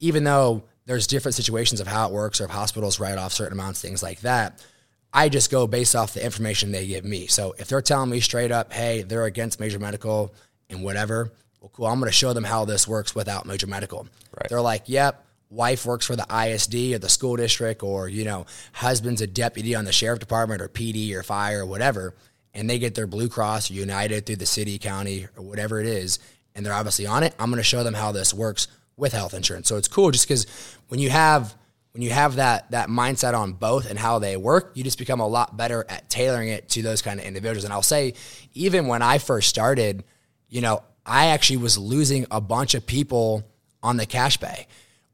Even 0.00 0.24
though 0.24 0.62
there's 0.86 1.06
different 1.06 1.34
situations 1.34 1.80
of 1.80 1.86
how 1.86 2.06
it 2.08 2.12
works 2.12 2.40
or 2.40 2.44
if 2.44 2.50
hospitals 2.50 3.00
write 3.00 3.18
off 3.18 3.32
certain 3.32 3.52
amounts, 3.52 3.80
things 3.80 4.02
like 4.02 4.20
that. 4.20 4.64
I 5.12 5.28
just 5.28 5.50
go 5.50 5.66
based 5.66 5.96
off 5.96 6.14
the 6.14 6.24
information 6.24 6.70
they 6.70 6.86
give 6.86 7.04
me. 7.04 7.26
So 7.26 7.54
if 7.58 7.68
they're 7.68 7.82
telling 7.82 8.10
me 8.10 8.20
straight 8.20 8.52
up, 8.52 8.72
hey, 8.72 9.02
they're 9.02 9.24
against 9.24 9.58
major 9.58 9.78
medical 9.78 10.34
and 10.70 10.82
whatever, 10.82 11.32
well, 11.60 11.70
cool. 11.74 11.86
I'm 11.86 11.98
going 11.98 12.08
to 12.08 12.12
show 12.12 12.32
them 12.32 12.44
how 12.44 12.64
this 12.64 12.86
works 12.86 13.14
without 13.14 13.46
major 13.46 13.66
medical. 13.66 14.06
Right. 14.36 14.48
They're 14.48 14.60
like, 14.60 14.84
yep, 14.86 15.24
wife 15.50 15.86
works 15.86 16.06
for 16.06 16.16
the 16.16 16.26
ISD 16.30 16.94
or 16.94 16.98
the 16.98 17.08
school 17.08 17.36
district, 17.36 17.82
or, 17.82 18.08
you 18.08 18.24
know, 18.24 18.46
husband's 18.72 19.20
a 19.20 19.26
deputy 19.26 19.74
on 19.74 19.84
the 19.84 19.92
sheriff 19.92 20.18
department 20.18 20.60
or 20.60 20.68
PD 20.68 21.14
or 21.14 21.22
fire 21.22 21.62
or 21.62 21.66
whatever, 21.66 22.14
and 22.54 22.68
they 22.68 22.78
get 22.78 22.94
their 22.94 23.06
Blue 23.06 23.28
Cross 23.28 23.70
or 23.70 23.74
United 23.74 24.26
through 24.26 24.36
the 24.36 24.46
city, 24.46 24.78
county, 24.78 25.26
or 25.36 25.42
whatever 25.42 25.80
it 25.80 25.86
is, 25.86 26.18
and 26.54 26.64
they're 26.64 26.74
obviously 26.74 27.06
on 27.06 27.22
it. 27.22 27.34
I'm 27.38 27.50
going 27.50 27.58
to 27.58 27.62
show 27.62 27.82
them 27.82 27.94
how 27.94 28.12
this 28.12 28.34
works 28.34 28.68
with 28.96 29.12
health 29.12 29.32
insurance. 29.32 29.68
So 29.68 29.76
it's 29.76 29.88
cool 29.88 30.10
just 30.10 30.26
because 30.26 30.46
when 30.88 31.00
you 31.00 31.10
have 31.10 31.54
when 31.92 32.02
you 32.02 32.10
have 32.10 32.36
that 32.36 32.70
that 32.72 32.88
mindset 32.88 33.34
on 33.34 33.52
both 33.52 33.88
and 33.88 33.98
how 33.98 34.18
they 34.18 34.36
work, 34.36 34.72
you 34.74 34.84
just 34.84 34.98
become 34.98 35.20
a 35.20 35.26
lot 35.26 35.56
better 35.56 35.86
at 35.88 36.10
tailoring 36.10 36.48
it 36.48 36.68
to 36.70 36.82
those 36.82 37.00
kind 37.00 37.18
of 37.18 37.24
individuals. 37.26 37.64
And 37.64 37.72
I'll 37.72 37.82
say, 37.82 38.14
even 38.54 38.86
when 38.86 39.02
I 39.02 39.18
first 39.18 39.48
started, 39.48 40.04
you 40.48 40.60
know, 40.60 40.82
I 41.06 41.26
actually 41.26 41.58
was 41.58 41.78
losing 41.78 42.26
a 42.30 42.40
bunch 42.40 42.74
of 42.74 42.86
people 42.86 43.44
on 43.82 43.96
the 43.96 44.06
cash 44.06 44.38
pay. 44.38 44.66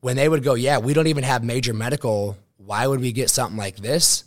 When 0.04 0.16
they 0.16 0.28
would 0.28 0.42
go, 0.42 0.52
yeah, 0.52 0.76
we 0.76 0.92
don't 0.92 1.06
even 1.06 1.24
have 1.24 1.42
major 1.42 1.72
medical. 1.72 2.36
Why 2.58 2.86
would 2.86 3.00
we 3.00 3.10
get 3.10 3.30
something 3.30 3.56
like 3.56 3.76
this? 3.76 4.24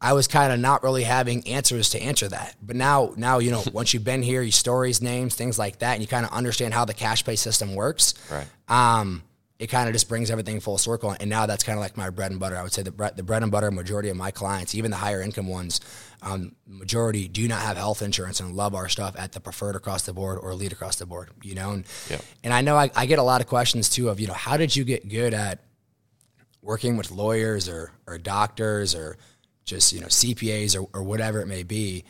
I 0.00 0.14
was 0.14 0.26
kind 0.26 0.50
of 0.50 0.58
not 0.58 0.82
really 0.82 1.02
having 1.02 1.46
answers 1.46 1.90
to 1.90 2.00
answer 2.00 2.26
that. 2.28 2.56
But 2.62 2.76
now, 2.76 3.12
now 3.14 3.38
you 3.38 3.50
know, 3.50 3.62
once 3.74 3.92
you've 3.92 4.02
been 4.02 4.22
here, 4.22 4.40
your 4.40 4.50
stories, 4.50 5.02
names, 5.02 5.34
things 5.34 5.58
like 5.58 5.80
that, 5.80 5.92
and 5.92 6.00
you 6.00 6.08
kind 6.08 6.24
of 6.24 6.32
understand 6.32 6.72
how 6.72 6.86
the 6.86 6.94
cash 6.94 7.22
pay 7.22 7.36
system 7.36 7.74
works. 7.74 8.14
Right. 8.30 8.46
Um, 8.66 9.22
it 9.58 9.68
kind 9.68 9.88
of 9.88 9.92
just 9.92 10.08
brings 10.08 10.30
everything 10.32 10.58
full 10.58 10.78
circle. 10.78 11.14
And 11.20 11.30
now 11.30 11.46
that's 11.46 11.62
kind 11.62 11.78
of 11.78 11.80
like 11.82 11.96
my 11.96 12.10
bread 12.10 12.32
and 12.32 12.40
butter. 12.40 12.56
I 12.56 12.62
would 12.64 12.72
say 12.72 12.82
the 12.82 12.90
bread, 12.90 13.16
the 13.16 13.22
bread 13.22 13.42
and 13.44 13.52
butter 13.52 13.70
majority 13.70 14.08
of 14.08 14.16
my 14.16 14.32
clients, 14.32 14.74
even 14.74 14.90
the 14.90 14.96
higher 14.96 15.22
income 15.22 15.46
ones, 15.46 15.80
um, 16.22 16.56
majority 16.66 17.28
do 17.28 17.46
not 17.46 17.60
have 17.60 17.76
health 17.76 18.02
insurance 18.02 18.40
and 18.40 18.56
love 18.56 18.74
our 18.74 18.88
stuff 18.88 19.14
at 19.16 19.30
the 19.32 19.38
preferred 19.40 19.76
across 19.76 20.02
the 20.02 20.12
board 20.12 20.38
or 20.42 20.54
lead 20.54 20.72
across 20.72 20.96
the 20.96 21.06
board, 21.06 21.30
you 21.42 21.54
know? 21.54 21.70
And, 21.70 21.84
Yeah. 22.10 22.18
and 22.42 22.52
I 22.52 22.62
know 22.62 22.76
I, 22.76 22.90
I 22.96 23.06
get 23.06 23.20
a 23.20 23.22
lot 23.22 23.40
of 23.40 23.46
questions 23.46 23.88
too 23.88 24.08
of, 24.08 24.18
you 24.18 24.26
know, 24.26 24.32
how 24.34 24.56
did 24.56 24.74
you 24.74 24.82
get 24.82 25.08
good 25.08 25.32
at 25.34 25.60
working 26.60 26.96
with 26.96 27.10
lawyers 27.12 27.68
or, 27.68 27.92
or 28.06 28.18
doctors 28.18 28.94
or 28.94 29.18
just, 29.64 29.92
you 29.92 30.00
know, 30.00 30.06
CPAs 30.08 30.76
or, 30.80 30.88
or 30.92 31.04
whatever 31.04 31.40
it 31.40 31.46
may 31.46 31.62
be? 31.62 32.04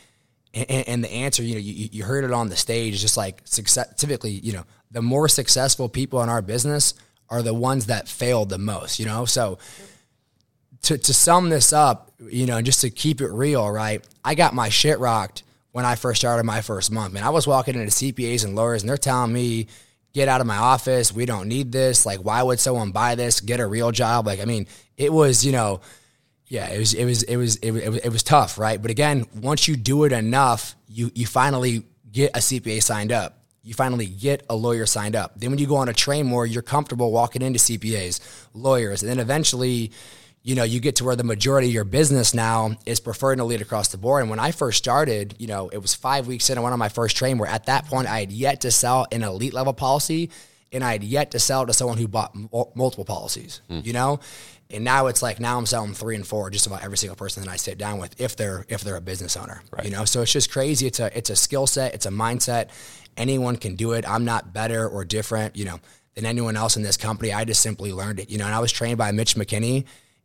And, 0.55 0.89
and 0.89 1.05
the 1.05 1.13
answer, 1.13 1.43
you 1.43 1.55
know, 1.55 1.61
you, 1.61 1.89
you 1.93 2.05
heard 2.05 2.25
it 2.25 2.31
on 2.33 2.49
the 2.49 2.57
stage, 2.57 3.01
just 3.01 3.17
like 3.17 3.43
success, 3.45 3.93
typically, 3.97 4.31
you 4.31 4.53
know, 4.53 4.65
the 4.91 5.03
more 5.03 5.29
successful 5.29 5.89
people 5.89 6.23
in 6.23 6.29
our 6.29 6.41
business 6.41 6.95
are 7.35 7.43
the 7.43 7.55
ones 7.55 7.87
that 7.87 8.09
failed 8.09 8.49
the 8.49 8.59
most, 8.59 8.99
you 8.99 9.07
know? 9.07 9.25
So 9.25 9.59
to, 10.83 10.99
to 10.99 11.15
sum 11.15 11.49
this 11.49 11.73
up, 11.73 12.13
you 12.21 12.47
know, 12.47 12.63
just 12.63 12.81
to 12.83 12.91
keep 12.91 13.21
it 13.21 13.31
real, 13.31 13.69
right? 13.69 14.07
I 14.25 14.35
got 14.35 14.55
my 14.55 14.69
shit 14.69 14.99
rocked 14.99 15.43
when 15.73 15.85
I 15.85 15.97
first 15.97 16.21
started 16.21 16.45
my 16.45 16.61
first 16.61 16.93
month. 16.93 17.13
Man, 17.13 17.25
I 17.25 17.31
was 17.31 17.47
walking 17.47 17.75
into 17.75 17.89
CPAs 17.89 18.45
and 18.45 18.55
lawyers 18.55 18.83
and 18.83 18.89
they're 18.89 18.97
telling 18.97 19.33
me, 19.33 19.67
get 20.13 20.29
out 20.29 20.41
of 20.41 20.47
my 20.47 20.57
office. 20.57 21.13
We 21.13 21.27
don't 21.27 21.49
need 21.49 21.73
this. 21.73 22.07
Like, 22.07 22.21
why 22.21 22.43
would 22.43 22.61
someone 22.61 22.93
buy 22.93 23.17
this? 23.17 23.41
Get 23.41 23.59
a 23.59 23.67
real 23.67 23.91
job. 23.91 24.27
Like, 24.27 24.41
I 24.41 24.45
mean, 24.45 24.67
it 24.97 25.13
was, 25.13 25.45
you 25.45 25.53
know, 25.53 25.81
yeah, 26.47 26.69
it 26.69 26.79
was, 26.79 26.95
it 26.95 27.05
was, 27.05 27.23
it 27.25 27.37
was, 27.37 27.57
it 27.57 27.71
was, 27.73 27.97
it 27.97 28.09
was 28.11 28.23
tough, 28.23 28.59
right? 28.59 28.81
But 28.81 28.91
again, 28.91 29.27
once 29.35 29.67
you 29.67 29.77
do 29.77 30.05
it 30.05 30.13
enough, 30.13 30.77
you, 30.87 31.11
you 31.15 31.27
finally 31.27 31.85
get 32.13 32.37
a 32.37 32.39
CPA 32.39 32.83
signed 32.83 33.11
up. 33.11 33.44
You 33.65 33.75
finally 33.75 34.07
get 34.07 34.45
a 34.51 34.55
lawyer 34.55 34.87
signed 34.87 35.17
up. 35.17 35.33
Then 35.37 35.51
when 35.51 35.59
you 35.59 35.67
go 35.67 35.77
on 35.77 35.89
a 35.89 35.95
train 35.95 36.27
more, 36.27 36.47
you're 36.47 36.63
comfortable 36.63 37.11
walking 37.11 37.43
into 37.43 37.59
CPAs, 37.59 38.21
lawyers, 38.53 39.03
and 39.03 39.11
then 39.11 39.19
eventually, 39.19 39.91
you 40.43 40.55
know, 40.55 40.65
you 40.65 40.81
get 40.81 40.97
to 40.97 41.05
where 41.05 41.17
the 41.17 41.25
majority 41.25 41.69
of 41.69 41.75
your 41.75 41.85
business 41.85 42.35
now 42.35 42.77
is 42.85 43.01
preferring 43.01 43.39
to 43.39 43.45
lead 43.45 43.63
across 43.63 43.89
the 43.89 43.97
board. 43.97 44.21
And 44.21 44.29
when 44.29 44.39
I 44.39 44.51
first 44.51 44.77
started, 44.77 45.35
you 45.39 45.47
know, 45.47 45.71
it 45.71 45.79
was 45.79 45.95
five 45.95 46.27
weeks 46.27 46.51
in, 46.51 46.59
I 46.59 46.61
went 46.61 46.75
on 46.75 46.79
my 46.79 46.91
first 46.91 47.17
train 47.17 47.39
where 47.39 47.49
at 47.49 47.67
that 47.67 47.87
point 47.87 48.07
I 48.07 48.21
had 48.21 48.31
yet 48.31 48.61
to 48.61 48.71
sell 48.71 49.07
an 49.11 49.23
elite 49.23 49.55
level 49.55 49.73
policy 49.73 50.31
and 50.71 50.85
I 50.85 50.93
had 50.93 51.05
yet 51.05 51.31
to 51.31 51.39
sell 51.39 51.65
to 51.65 51.73
someone 51.73 51.97
who 51.97 52.09
bought 52.09 52.33
m- 52.35 52.49
multiple 52.75 53.05
policies, 53.05 53.63
hmm. 53.69 53.81
you 53.83 53.95
know? 53.95 54.21
And 54.71 54.83
now 54.83 55.07
it's 55.07 55.23
like 55.23 55.41
now 55.41 55.57
I'm 55.57 55.67
selling 55.67 55.95
three 55.95 56.17
and 56.17 56.27
four 56.27 56.51
just 56.51 56.67
about 56.67 56.83
every 56.83 56.99
single 56.99 57.17
person 57.17 57.45
that 57.45 57.51
I 57.51 57.57
sit 57.57 57.79
down 57.79 57.99
with 57.99 58.21
if 58.21 58.35
they're 58.35 58.65
if 58.69 58.81
they're 58.81 58.97
a 58.97 59.01
business 59.01 59.37
owner. 59.37 59.63
You 59.85 59.91
know, 59.91 60.05
so 60.05 60.23
it's 60.23 60.33
just 60.33 60.51
crazy. 60.51 60.87
It's 60.87 61.01
a 61.01 61.17
it's 61.17 61.31
a 61.31 61.37
skill 61.37 61.67
set, 61.67 61.95
it's 61.95 62.07
a 62.07 62.11
mindset. 62.11 62.71
Anyone 63.17 63.57
can 63.57 63.75
do 63.77 63.93
it. 63.93 64.09
I'm 64.09 64.25
not 64.25 64.53
better 64.53 64.89
or 64.89 65.05
different, 65.05 65.57
you 65.57 65.65
know, 65.65 65.81
than 66.15 66.27
anyone 66.27 66.57
else 66.57 66.77
in 66.77 66.83
this 66.83 66.97
company. 66.97 67.33
I 67.33 67.45
just 67.45 67.61
simply 67.61 67.93
learned 67.93 68.21
it. 68.21 68.31
You 68.31 68.39
know, 68.39 68.47
and 68.47 68.55
I 68.55 68.61
was 68.61 68.73
trained 68.73 68.99
by 68.99 69.13
Mitch 69.13 69.35
McKinney 69.37 69.85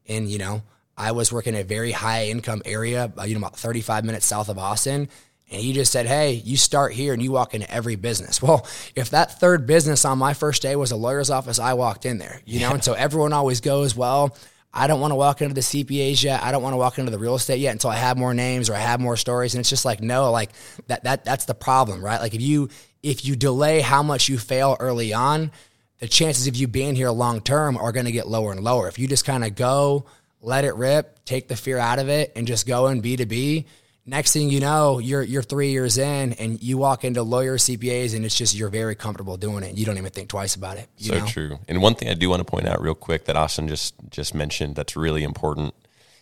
and 0.09 0.29
you 0.29 0.39
know, 0.39 0.63
I 0.97 1.13
was 1.13 1.31
working 1.31 1.53
in 1.53 1.61
a 1.61 1.63
very 1.63 1.91
high 1.91 2.25
income 2.25 2.61
area, 2.65 3.13
uh, 3.17 3.23
you 3.23 3.33
know, 3.33 3.39
about 3.39 3.55
35 3.55 4.03
minutes 4.03 4.25
south 4.25 4.49
of 4.49 4.57
Austin. 4.57 5.07
And 5.51 5.61
he 5.61 5.71
just 5.73 5.91
said, 5.91 6.05
Hey, 6.05 6.33
you 6.33 6.57
start 6.57 6.93
here 6.93 7.13
and 7.13 7.23
you 7.23 7.31
walk 7.31 7.53
into 7.53 7.71
every 7.71 7.95
business. 7.95 8.41
Well, 8.49 8.67
if 8.95 9.11
that 9.11 9.39
third 9.39 9.65
business 9.65 10.03
on 10.03 10.17
my 10.17 10.33
first 10.33 10.61
day 10.61 10.75
was 10.75 10.91
a 10.91 10.95
lawyer's 10.95 11.29
office, 11.29 11.59
I 11.59 11.73
walked 11.73 12.05
in 12.05 12.17
there, 12.17 12.41
you 12.45 12.59
know? 12.59 12.71
And 12.71 12.83
so 12.83 12.93
everyone 12.93 13.31
always 13.31 13.61
goes, 13.61 13.95
Well, 13.95 14.35
I 14.73 14.87
don't 14.87 14.99
want 15.01 15.11
to 15.11 15.15
walk 15.15 15.41
into 15.41 15.55
the 15.55 15.61
CPAs 15.61 16.23
yet. 16.23 16.43
I 16.43 16.51
don't 16.51 16.61
want 16.61 16.73
to 16.73 16.77
walk 16.77 16.99
into 16.99 17.11
the 17.11 17.17
real 17.17 17.35
estate 17.35 17.59
yet 17.59 17.71
until 17.71 17.89
I 17.89 17.95
have 17.95 18.17
more 18.17 18.33
names 18.33 18.69
or 18.69 18.75
I 18.75 18.79
have 18.79 18.99
more 18.99 19.17
stories. 19.17 19.55
And 19.55 19.59
it's 19.59 19.69
just 19.69 19.85
like, 19.85 20.01
no, 20.01 20.31
like 20.31 20.51
that, 20.87 21.03
that, 21.05 21.25
that's 21.25 21.45
the 21.45 21.55
problem, 21.55 22.03
right? 22.03 22.21
Like 22.21 22.35
if 22.35 22.41
you, 22.41 22.69
if 23.01 23.25
you 23.25 23.35
delay 23.35 23.81
how 23.81 24.03
much 24.03 24.29
you 24.29 24.37
fail 24.37 24.77
early 24.79 25.13
on, 25.13 25.51
the 25.99 26.07
chances 26.07 26.47
of 26.47 26.55
you 26.55 26.67
being 26.67 26.95
here 26.95 27.09
long 27.09 27.41
term 27.41 27.77
are 27.77 27.91
going 27.91 28.05
to 28.05 28.11
get 28.11 28.27
lower 28.27 28.51
and 28.51 28.63
lower. 28.63 28.87
If 28.87 28.99
you 28.99 29.07
just 29.07 29.25
kind 29.25 29.43
of 29.43 29.55
go, 29.55 30.05
let 30.41 30.65
it 30.65 30.75
rip, 30.75 31.25
take 31.25 31.47
the 31.47 31.55
fear 31.55 31.77
out 31.77 31.99
of 31.99 32.07
it, 32.07 32.31
and 32.35 32.47
just 32.47 32.67
go 32.67 32.87
in 32.87 33.01
B 33.01 33.15
to 33.17 33.25
B, 33.25 33.65
next 34.09 34.33
thing 34.33 34.49
you 34.49 34.59
know, 34.59 34.99
you're 34.99 35.21
you're 35.21 35.43
three 35.43 35.71
years 35.71 35.97
in, 35.97 36.33
and 36.33 36.61
you 36.61 36.77
walk 36.77 37.03
into 37.03 37.23
lawyers, 37.23 37.65
CPAs, 37.65 38.15
and 38.15 38.25
it's 38.25 38.35
just 38.35 38.55
you're 38.55 38.69
very 38.69 38.95
comfortable 38.95 39.37
doing 39.37 39.63
it. 39.63 39.77
You 39.77 39.85
don't 39.85 39.97
even 39.97 40.11
think 40.11 40.29
twice 40.29 40.55
about 40.55 40.77
it. 40.77 40.89
You 40.97 41.09
so 41.09 41.19
know? 41.19 41.25
true. 41.25 41.59
And 41.67 41.81
one 41.81 41.95
thing 41.95 42.09
I 42.09 42.13
do 42.13 42.29
want 42.29 42.39
to 42.39 42.45
point 42.45 42.67
out 42.67 42.81
real 42.81 42.95
quick 42.95 43.25
that 43.25 43.35
Austin 43.35 43.67
just 43.67 43.95
just 44.09 44.33
mentioned 44.33 44.75
that's 44.75 44.95
really 44.95 45.23
important 45.23 45.73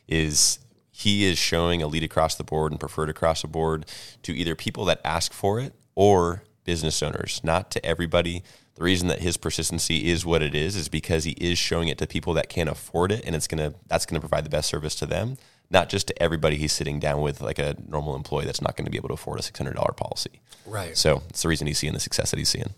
is 0.08 0.60
he 0.91 1.26
is 1.26 1.38
showing 1.38 1.82
elite 1.82 2.04
across 2.04 2.36
the 2.36 2.43
board 2.43 2.71
and 2.71 2.80
preferred 2.80 3.10
across 3.10 3.43
the 3.43 3.47
board 3.47 3.86
to 4.23 4.36
either 4.36 4.56
people 4.56 4.86
that 4.86 5.00
ask 5.06 5.32
for 5.32 5.60
it 5.60 5.73
or 5.93 6.43
business 6.63 7.02
owners, 7.04 7.39
not 7.43 7.69
to 7.71 7.86
everybody. 7.86 8.43
The 8.76 8.84
reason 8.84 9.08
that 9.08 9.19
his 9.19 9.38
persistency 9.38 10.10
is 10.10 10.26
what 10.26 10.41
it 10.41 10.54
is 10.54 10.76
is 10.76 10.89
because 10.89 11.23
he 11.23 11.32
is 11.32 11.58
showing 11.58 11.88
it 11.88 11.97
to 12.00 12.08
people 12.08 12.34
that 12.34 12.50
can't 12.50 12.69
afford 12.69 13.12
it 13.12 13.23
and 13.26 13.36
it's 13.36 13.47
gonna 13.47 13.73
that's 13.88 14.06
gonna 14.06 14.19
provide 14.19 14.43
the 14.43 14.50
best 14.50 14.69
service 14.69 14.95
to 14.95 15.06
them, 15.06 15.38
not 15.69 15.89
just 15.89 16.08
to 16.08 16.23
everybody 16.23 16.58
he's 16.58 16.73
sitting 16.73 16.99
down 16.99 17.21
with 17.21 17.41
like 17.41 17.60
a 17.60 17.75
normal 17.88 18.15
employee 18.15 18.45
that's 18.45 18.62
not 18.62 18.75
gonna 18.77 18.89
be 18.89 18.97
able 18.97 19.10
to 19.10 19.13
afford 19.13 19.39
a 19.39 19.43
six 19.43 19.58
hundred 19.58 19.75
dollar 19.75 19.93
policy. 19.93 20.41
Right. 20.65 20.97
So 20.97 21.23
it's 21.30 21.41
the 21.41 21.49
reason 21.49 21.67
he's 21.67 21.77
seeing 21.77 21.93
the 21.93 21.99
success 21.99 22.32
that 22.32 22.38
he's 22.38 22.49
seeing. 22.49 22.73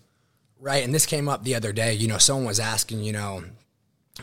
Right, 0.61 0.83
and 0.83 0.93
this 0.93 1.05
came 1.05 1.29
up 1.29 1.43
the 1.43 1.55
other 1.55 1.71
day. 1.71 1.93
You 1.93 2.09
know, 2.09 2.17
someone 2.17 2.45
was 2.45 2.59
asking, 2.59 3.03
you 3.03 3.13
know, 3.13 3.43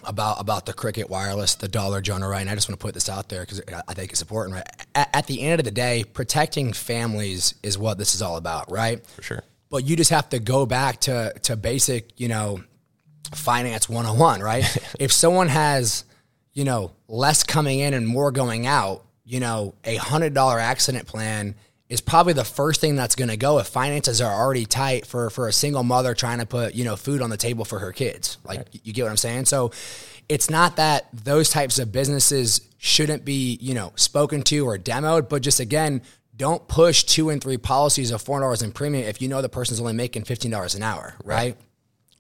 about 0.05 0.41
about 0.41 0.67
the 0.67 0.73
Cricket 0.73 1.09
Wireless, 1.09 1.55
the 1.55 1.69
Dollar 1.69 2.01
General, 2.01 2.31
right? 2.31 2.41
And 2.41 2.51
I 2.51 2.55
just 2.55 2.69
want 2.69 2.79
to 2.79 2.85
put 2.85 2.95
this 2.95 3.09
out 3.09 3.29
there 3.29 3.41
because 3.41 3.63
I 3.89 3.95
think 3.95 4.13
it's 4.13 4.21
important, 4.21 4.57
right? 4.57 4.69
At, 4.95 5.11
at 5.15 5.27
the 5.27 5.41
end 5.41 5.61
of 5.61 5.65
the 5.65 5.71
day, 5.71 6.05
protecting 6.05 6.73
families 6.73 7.55
is 7.63 7.79
what 7.79 7.99
this 7.99 8.15
is 8.15 8.23
all 8.23 8.37
about, 8.37 8.71
right? 8.71 9.05
For 9.07 9.23
sure. 9.23 9.43
But 9.71 9.85
you 9.85 9.97
just 9.97 10.11
have 10.11 10.29
to 10.31 10.39
go 10.39 10.67
back 10.67 11.01
to 11.03 11.33
to 11.45 11.57
basic, 11.57 12.21
you 12.21 12.29
know, 12.29 12.61
finance 13.35 13.89
101, 13.89 14.41
right? 14.41 14.65
if 15.01 15.13
someone 15.13 15.49
has, 15.49 16.05
you 16.57 16.65
know, 16.65 16.91
less 17.07 17.45
coming 17.45 17.81
in 17.81 17.93
and 17.93 18.09
more 18.09 18.33
going 18.33 18.67
out, 18.67 19.05
you 19.27 19.41
know, 19.41 19.75
a 19.85 19.99
$100 19.99 20.59
accident 20.59 21.07
plan 21.07 21.55
is 21.91 22.01
probably 22.01 22.33
the 22.33 22.47
first 22.47 22.81
thing 22.81 22.97
that's 22.97 23.15
going 23.15 23.29
to 23.29 23.37
go 23.37 23.59
if 23.59 23.67
finances 23.67 24.23
are 24.23 24.35
already 24.35 24.65
tight 24.65 25.05
for 25.05 25.29
for 25.29 25.49
a 25.49 25.53
single 25.53 25.83
mother 25.83 26.15
trying 26.15 26.39
to 26.39 26.47
put, 26.47 26.75
you 26.75 26.83
know, 26.83 26.97
food 26.97 27.21
on 27.21 27.29
the 27.29 27.37
table 27.37 27.67
for 27.67 27.79
her 27.79 27.93
kids. 27.93 28.39
Like 28.43 28.67
you 28.73 28.95
get 28.95 29.03
what 29.03 29.11
I'm 29.11 29.19
saying? 29.19 29.45
So 29.45 29.71
it's 30.31 30.49
not 30.49 30.77
that 30.77 31.09
those 31.13 31.51
types 31.51 31.79
of 31.79 31.93
businesses 31.93 32.63
shouldn't 32.79 33.23
be, 33.23 33.59
you 33.61 33.75
know, 33.75 33.93
spoken 33.97 34.41
to 34.45 34.67
or 34.67 34.79
demoed, 34.79 35.29
but 35.29 35.43
just 35.43 35.61
again, 35.61 36.01
don't 36.35 36.67
push 36.69 37.05
two 37.05 37.29
and 37.29 37.41
three 37.41 37.59
policies 37.59 38.11
of 38.11 38.23
four 38.23 38.41
dollars 38.41 38.63
in 38.63 38.73
premium 38.73 39.07
if 39.07 39.21
you 39.21 39.29
know 39.29 39.43
the 39.43 39.51
person's 39.51 39.79
only 39.79 39.93
making 39.93 40.25
fifteen 40.25 40.53
dollars 40.53 40.75
an 40.75 40.83
hour, 40.83 41.17
right? 41.23 41.55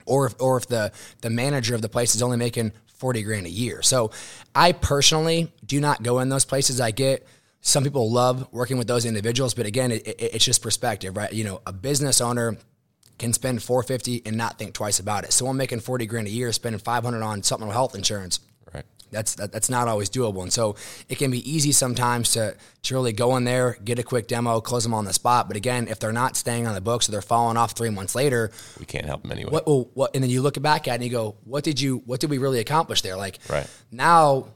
Or 0.04 0.26
if 0.26 0.34
or 0.38 0.58
if 0.58 0.66
the 0.66 0.92
the 1.22 1.30
manager 1.30 1.74
of 1.74 1.80
the 1.80 1.88
place 1.88 2.14
is 2.14 2.22
only 2.22 2.36
making 2.36 2.72
forty 2.96 3.22
grand 3.22 3.46
a 3.46 3.50
year. 3.50 3.82
So 3.82 4.10
I 4.54 4.72
personally 4.72 5.52
do 5.64 5.80
not 5.80 6.02
go 6.02 6.18
in 6.18 6.28
those 6.28 6.44
places. 6.44 6.80
I 6.80 6.90
get 6.90 7.26
some 7.60 7.82
people 7.82 8.10
love 8.10 8.46
working 8.52 8.78
with 8.78 8.86
those 8.86 9.04
individuals, 9.04 9.54
but 9.54 9.66
again, 9.66 9.90
it, 9.90 10.06
it, 10.06 10.20
it's 10.20 10.44
just 10.44 10.62
perspective, 10.62 11.16
right? 11.16 11.32
You 11.32 11.44
know, 11.44 11.62
a 11.66 11.72
business 11.72 12.20
owner 12.20 12.56
can 13.18 13.32
spend 13.32 13.62
450 13.62 14.22
and 14.26 14.36
not 14.36 14.58
think 14.58 14.74
twice 14.74 15.00
about 15.00 15.24
it. 15.24 15.32
Someone 15.32 15.56
making 15.56 15.80
40 15.80 16.06
grand 16.06 16.26
a 16.26 16.30
year 16.30 16.52
spending 16.52 16.78
500 16.78 17.22
on 17.22 17.42
supplemental 17.42 17.72
health 17.72 17.94
insurance. 17.94 18.40
That's 19.10 19.34
that, 19.36 19.52
that's 19.52 19.70
not 19.70 19.88
always 19.88 20.10
doable. 20.10 20.42
And 20.42 20.52
so 20.52 20.74
it 21.08 21.16
can 21.18 21.30
be 21.30 21.48
easy 21.50 21.72
sometimes 21.72 22.32
to 22.32 22.56
to 22.82 22.94
really 22.94 23.12
go 23.12 23.36
in 23.36 23.44
there 23.44 23.76
get 23.84 23.98
a 23.98 24.02
quick 24.02 24.26
demo 24.26 24.60
close 24.60 24.82
them 24.82 24.94
on 24.94 25.04
the 25.04 25.12
spot. 25.12 25.48
But 25.48 25.56
again 25.56 25.88
if 25.88 25.98
they're 25.98 26.12
not 26.12 26.36
staying 26.36 26.66
on 26.66 26.74
the 26.74 26.80
books 26.80 27.08
or 27.08 27.12
they're 27.12 27.22
falling 27.22 27.56
off 27.56 27.72
three 27.72 27.90
months 27.90 28.14
later 28.14 28.50
We 28.78 28.86
can't 28.86 29.06
help 29.06 29.22
them 29.22 29.32
anyway. 29.32 29.50
what, 29.50 29.66
well, 29.66 29.88
what 29.94 30.14
and 30.14 30.22
then 30.22 30.30
you 30.30 30.42
look 30.42 30.60
back 30.60 30.88
at 30.88 30.92
it 30.92 30.94
and 30.96 31.04
you 31.04 31.10
go 31.10 31.36
what 31.44 31.64
did 31.64 31.80
you 31.80 32.02
what 32.06 32.20
did 32.20 32.30
we 32.30 32.38
really 32.38 32.58
accomplish 32.60 33.02
there? 33.02 33.16
Like 33.16 33.38
Right. 33.48 33.68
now 33.90 34.48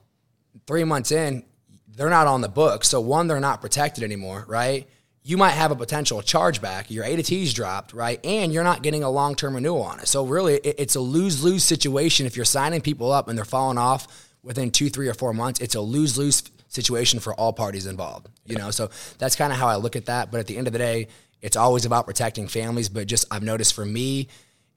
three 0.67 0.85
months 0.85 1.13
in 1.13 1.45
they're 1.97 2.11
not 2.11 2.27
on 2.27 2.41
the 2.41 2.49
books. 2.49 2.89
So 2.89 3.01
one 3.01 3.27
they're 3.29 3.41
not 3.41 3.61
protected 3.61 4.05
anymore 4.05 4.45
right? 4.49 4.89
You 5.23 5.37
might 5.37 5.51
have 5.51 5.71
a 5.71 5.77
potential 5.77 6.21
chargeback. 6.23 6.87
Your 6.89 7.05
a 7.05 7.15
to 7.15 7.23
t's 7.23 7.53
dropped 7.53 7.93
right? 7.93 8.25
And 8.25 8.53
you're 8.53 8.65
not 8.65 8.83
getting 8.83 9.03
a 9.03 9.11
long-term 9.11 9.55
renewal 9.55 9.83
on 9.83 10.01
it. 10.01 10.09
So 10.09 10.25
really 10.25 10.55
it's 10.57 10.95
a 10.95 11.01
lose-lose 11.01 11.63
situation 11.63 12.27
if 12.27 12.37
you're 12.37 12.45
signing 12.45 12.81
people 12.81 13.13
up 13.13 13.29
and 13.29 13.37
they're 13.37 13.45
falling 13.45 13.79
off 13.79 14.07
within 14.43 14.71
two 14.71 14.91
three 14.91 15.09
or 15.09 15.15
four 15.15 15.33
months 15.33 15.61
it's 15.61 15.75
a 15.75 15.81
lose-lose 15.81 16.43
situation 16.69 17.19
for 17.21 17.35
all 17.35 17.53
parties 17.53 17.87
involved 17.87 18.29
you 18.51 18.57
know? 18.57 18.71
So 18.71 18.91
that's 19.19 19.37
kind 19.37 19.53
of 19.53 19.59
how 19.59 19.69
i 19.69 19.77
look 19.77 19.97
at 19.97 20.07
that. 20.07 20.31
But 20.31 20.41
at 20.41 20.47
the 20.47 20.57
end 20.57 20.67
of 20.67 20.73
the 20.73 20.79
day 20.79 21.09
it's 21.41 21.57
always 21.57 21.87
about 21.87 22.05
protecting 22.07 22.49
families. 22.49 22.89
But 22.89 23.07
just 23.07 23.27
i've 23.31 23.43
noticed 23.43 23.75
for 23.75 23.85
me 23.85 24.29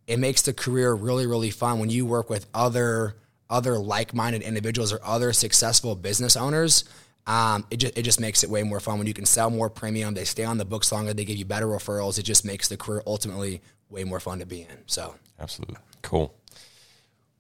it 0.08 0.20
makes 0.20 0.42
the 0.44 0.54
career 0.54 0.94
really 0.94 1.26
really 1.26 1.50
fun 1.52 1.80
when 1.80 1.90
you 1.90 2.06
work 2.06 2.30
with 2.30 2.46
other 2.54 3.16
other 3.50 3.78
like-minded 3.78 4.42
individuals 4.42 4.94
or 4.94 5.00
other 5.04 5.34
successful 5.34 5.96
business 5.96 6.36
owners. 6.36 6.86
Um, 7.28 7.66
it, 7.70 7.78
just, 7.78 7.98
it 7.98 8.02
just 8.02 8.20
makes 8.20 8.44
it 8.44 8.50
way 8.50 8.64
more 8.64 8.80
fun 8.82 8.98
when 8.98 9.08
you 9.08 9.14
can 9.14 9.26
sell 9.26 9.50
more 9.50 9.70
premium 9.70 10.14
they 10.14 10.26
stay 10.26 10.44
on 10.44 10.58
the 10.58 10.66
books 10.66 10.92
longer 10.92 11.14
they 11.14 11.24
give 11.24 11.38
you 11.38 11.46
better 11.46 11.68
referrals. 11.68 12.20
It 12.20 12.24
just 12.24 12.44
makes 12.44 12.68
the 12.68 12.78
career 12.78 13.02
ultimately 13.06 13.62
way 13.90 14.04
more 14.04 14.20
fun 14.20 14.40
to 14.40 14.46
be 14.46 14.62
in 14.62 14.78
so. 14.88 15.16
Absolutely. 15.40 15.78
Cool. 16.02 16.34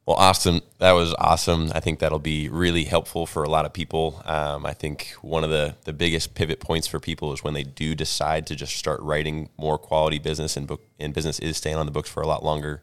Well, 0.05 0.17
Austin, 0.17 0.61
that 0.79 0.91
was 0.91 1.13
awesome. 1.17 1.71
I 1.73 1.79
think 1.79 1.99
that'll 1.99 2.19
be 2.19 2.49
really 2.49 2.83
helpful 2.83 3.25
for 3.25 3.43
a 3.43 3.49
lot 3.49 3.65
of 3.65 3.71
people. 3.71 4.21
Um, 4.25 4.65
I 4.65 4.73
think 4.73 5.15
one 5.21 5.45
of 5.45 5.49
the, 5.49 5.75
the 5.85 5.93
biggest 5.93 6.35
pivot 6.35 6.59
points 6.59 6.87
for 6.87 6.99
people 6.99 7.31
is 7.31 7.41
when 7.41 7.53
they 7.53 7.63
do 7.63 7.95
decide 7.95 8.45
to 8.47 8.55
just 8.55 8.75
start 8.75 8.99
writing 9.01 9.47
more 9.57 9.77
quality 9.77 10.19
business, 10.19 10.57
and 10.57 10.67
book 10.67 10.81
and 10.99 11.13
business 11.13 11.39
is 11.39 11.55
staying 11.55 11.77
on 11.77 11.85
the 11.85 11.91
books 11.91 12.09
for 12.09 12.21
a 12.21 12.27
lot 12.27 12.43
longer. 12.43 12.81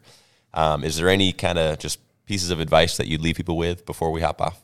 Um, 0.55 0.83
is 0.83 0.97
there 0.97 1.09
any 1.09 1.31
kind 1.31 1.59
of 1.59 1.77
just 1.77 1.99
pieces 2.25 2.49
of 2.49 2.59
advice 2.59 2.97
that 2.97 3.07
you'd 3.07 3.21
leave 3.21 3.35
people 3.35 3.55
with 3.55 3.85
before 3.85 4.11
we 4.11 4.21
hop 4.21 4.41
off? 4.41 4.63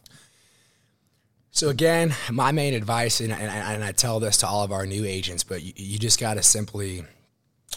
So 1.52 1.70
again, 1.70 2.16
my 2.32 2.52
main 2.52 2.74
advice, 2.74 3.20
and, 3.20 3.32
and, 3.32 3.42
and 3.42 3.84
I 3.84 3.92
tell 3.92 4.20
this 4.20 4.38
to 4.38 4.48
all 4.48 4.64
of 4.64 4.72
our 4.72 4.88
new 4.88 5.06
agents, 5.06 5.44
but 5.44 5.62
you, 5.62 5.74
you 5.76 6.00
just 6.00 6.20
got 6.20 6.36
to 6.36 6.44
simply, 6.44 7.04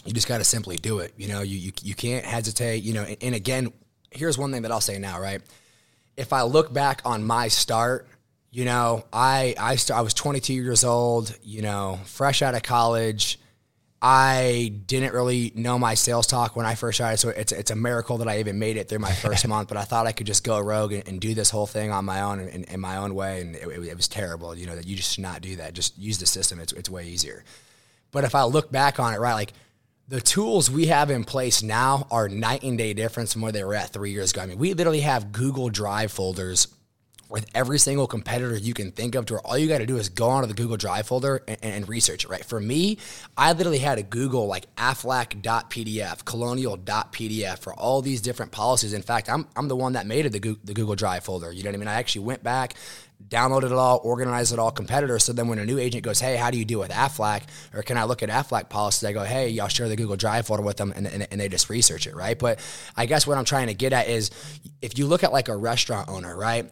you 0.05 0.13
just 0.13 0.27
got 0.27 0.39
to 0.39 0.43
simply 0.43 0.77
do 0.77 0.99
it. 0.99 1.13
You 1.17 1.27
know, 1.27 1.41
you, 1.41 1.57
you, 1.57 1.71
you 1.83 1.93
can't 1.93 2.25
hesitate. 2.25 2.83
You 2.83 2.93
know, 2.93 3.03
and, 3.03 3.17
and 3.21 3.35
again, 3.35 3.73
here's 4.11 4.37
one 4.37 4.51
thing 4.51 4.63
that 4.63 4.71
I'll 4.71 4.81
say 4.81 4.99
now, 4.99 5.19
right? 5.19 5.41
If 6.17 6.33
I 6.33 6.43
look 6.43 6.71
back 6.71 7.01
on 7.05 7.23
my 7.23 7.47
start, 7.47 8.07
you 8.51 8.65
know, 8.65 9.05
I 9.11 9.55
I 9.57 9.77
st- 9.77 9.97
I 9.97 10.01
was 10.01 10.13
22 10.13 10.53
years 10.53 10.83
old, 10.83 11.35
you 11.43 11.61
know, 11.61 11.99
fresh 12.05 12.41
out 12.41 12.53
of 12.53 12.63
college. 12.63 13.39
I 14.03 14.73
didn't 14.87 15.13
really 15.13 15.51
know 15.53 15.77
my 15.77 15.93
sales 15.93 16.25
talk 16.25 16.55
when 16.55 16.65
I 16.65 16.73
first 16.73 16.97
started, 16.97 17.17
so 17.17 17.29
it's 17.29 17.51
it's 17.51 17.71
a 17.71 17.75
miracle 17.75 18.17
that 18.17 18.27
I 18.27 18.39
even 18.39 18.59
made 18.59 18.75
it 18.75 18.89
through 18.89 18.99
my 18.99 19.11
first 19.11 19.47
month. 19.47 19.69
But 19.69 19.77
I 19.77 19.83
thought 19.83 20.07
I 20.07 20.11
could 20.11 20.27
just 20.27 20.43
go 20.43 20.59
rogue 20.59 20.91
and, 20.91 21.07
and 21.07 21.21
do 21.21 21.33
this 21.33 21.49
whole 21.49 21.67
thing 21.67 21.91
on 21.91 22.03
my 22.05 22.21
own 22.21 22.39
in, 22.39 22.63
in 22.65 22.79
my 22.79 22.97
own 22.97 23.15
way, 23.15 23.41
and 23.41 23.55
it, 23.55 23.67
it, 23.67 23.95
was 23.95 24.07
terrible. 24.07 24.55
You 24.55 24.65
know 24.65 24.75
that 24.75 24.87
you 24.87 24.95
just 24.95 25.13
should 25.13 25.21
not 25.21 25.41
do 25.41 25.55
that. 25.57 25.73
Just 25.73 25.97
use 25.97 26.17
the 26.17 26.25
system; 26.25 26.59
it's 26.59 26.73
it's 26.73 26.89
way 26.89 27.07
easier. 27.07 27.43
But 28.11 28.23
if 28.23 28.35
I 28.35 28.43
look 28.43 28.71
back 28.71 28.99
on 28.99 29.13
it, 29.13 29.19
right, 29.19 29.33
like 29.33 29.53
the 30.11 30.19
tools 30.19 30.69
we 30.69 30.87
have 30.87 31.09
in 31.09 31.23
place 31.23 31.63
now 31.63 32.05
are 32.11 32.27
night 32.27 32.63
and 32.63 32.77
day 32.77 32.93
difference 32.93 33.31
from 33.31 33.43
where 33.43 33.53
they 33.53 33.63
were 33.63 33.73
at 33.73 33.93
three 33.93 34.11
years 34.11 34.31
ago. 34.31 34.41
I 34.41 34.45
mean, 34.45 34.57
we 34.57 34.73
literally 34.73 34.99
have 34.99 35.31
Google 35.31 35.69
Drive 35.69 36.11
folders 36.11 36.67
with 37.29 37.45
every 37.55 37.79
single 37.79 38.07
competitor 38.07 38.57
you 38.57 38.73
can 38.73 38.91
think 38.91 39.15
of 39.15 39.25
to 39.27 39.35
where 39.35 39.41
all 39.47 39.57
you 39.57 39.69
got 39.69 39.77
to 39.77 39.85
do 39.85 39.95
is 39.95 40.09
go 40.09 40.27
onto 40.27 40.47
the 40.47 40.53
Google 40.53 40.75
Drive 40.75 41.07
folder 41.07 41.41
and, 41.47 41.57
and, 41.61 41.87
research 41.87 42.25
it, 42.25 42.29
right? 42.29 42.43
For 42.43 42.59
me, 42.59 42.97
I 43.37 43.53
literally 43.53 43.77
had 43.77 43.99
a 43.99 44.03
Google 44.03 44.47
like 44.47 44.75
aflac.pdf, 44.75 46.25
colonial.pdf 46.25 47.59
for 47.59 47.73
all 47.73 48.01
these 48.01 48.19
different 48.19 48.51
policies. 48.51 48.91
In 48.91 49.03
fact, 49.03 49.29
I'm, 49.29 49.47
I'm 49.55 49.69
the 49.69 49.77
one 49.77 49.93
that 49.93 50.05
made 50.07 50.25
it 50.25 50.33
the, 50.33 50.57
the 50.61 50.73
Google 50.73 50.95
Drive 50.95 51.23
folder. 51.23 51.53
You 51.53 51.63
know 51.63 51.69
what 51.69 51.75
I 51.75 51.79
mean? 51.79 51.87
I 51.87 51.93
actually 51.93 52.25
went 52.25 52.43
back, 52.43 52.73
downloaded 53.29 53.65
it 53.65 53.71
all, 53.73 54.01
organized 54.03 54.53
it 54.53 54.59
all 54.59 54.71
competitors. 54.71 55.23
So 55.23 55.33
then 55.33 55.47
when 55.47 55.59
a 55.59 55.65
new 55.65 55.77
agent 55.77 56.03
goes, 56.03 56.19
hey, 56.19 56.35
how 56.35 56.51
do 56.51 56.57
you 56.57 56.65
deal 56.65 56.79
with 56.79 56.91
AFLAC? 56.91 57.43
Or 57.73 57.83
can 57.83 57.97
I 57.97 58.03
look 58.03 58.23
at 58.23 58.29
AFLAC 58.29 58.69
policies? 58.69 59.03
I 59.07 59.13
go, 59.13 59.23
hey, 59.23 59.49
y'all 59.49 59.67
share 59.67 59.87
the 59.87 59.95
Google 59.95 60.15
Drive 60.15 60.47
folder 60.47 60.63
with 60.63 60.77
them 60.77 60.93
and, 60.95 61.07
and, 61.07 61.27
and, 61.31 61.41
they 61.41 61.49
just 61.49 61.69
research 61.69 62.07
it, 62.07 62.15
right? 62.15 62.37
But 62.37 62.59
I 62.95 63.05
guess 63.05 63.25
what 63.25 63.37
I'm 63.37 63.45
trying 63.45 63.67
to 63.67 63.73
get 63.73 63.93
at 63.93 64.07
is 64.07 64.31
if 64.81 64.97
you 64.97 65.07
look 65.07 65.23
at 65.23 65.31
like 65.31 65.47
a 65.47 65.55
restaurant 65.55 66.09
owner, 66.09 66.35
right? 66.35 66.71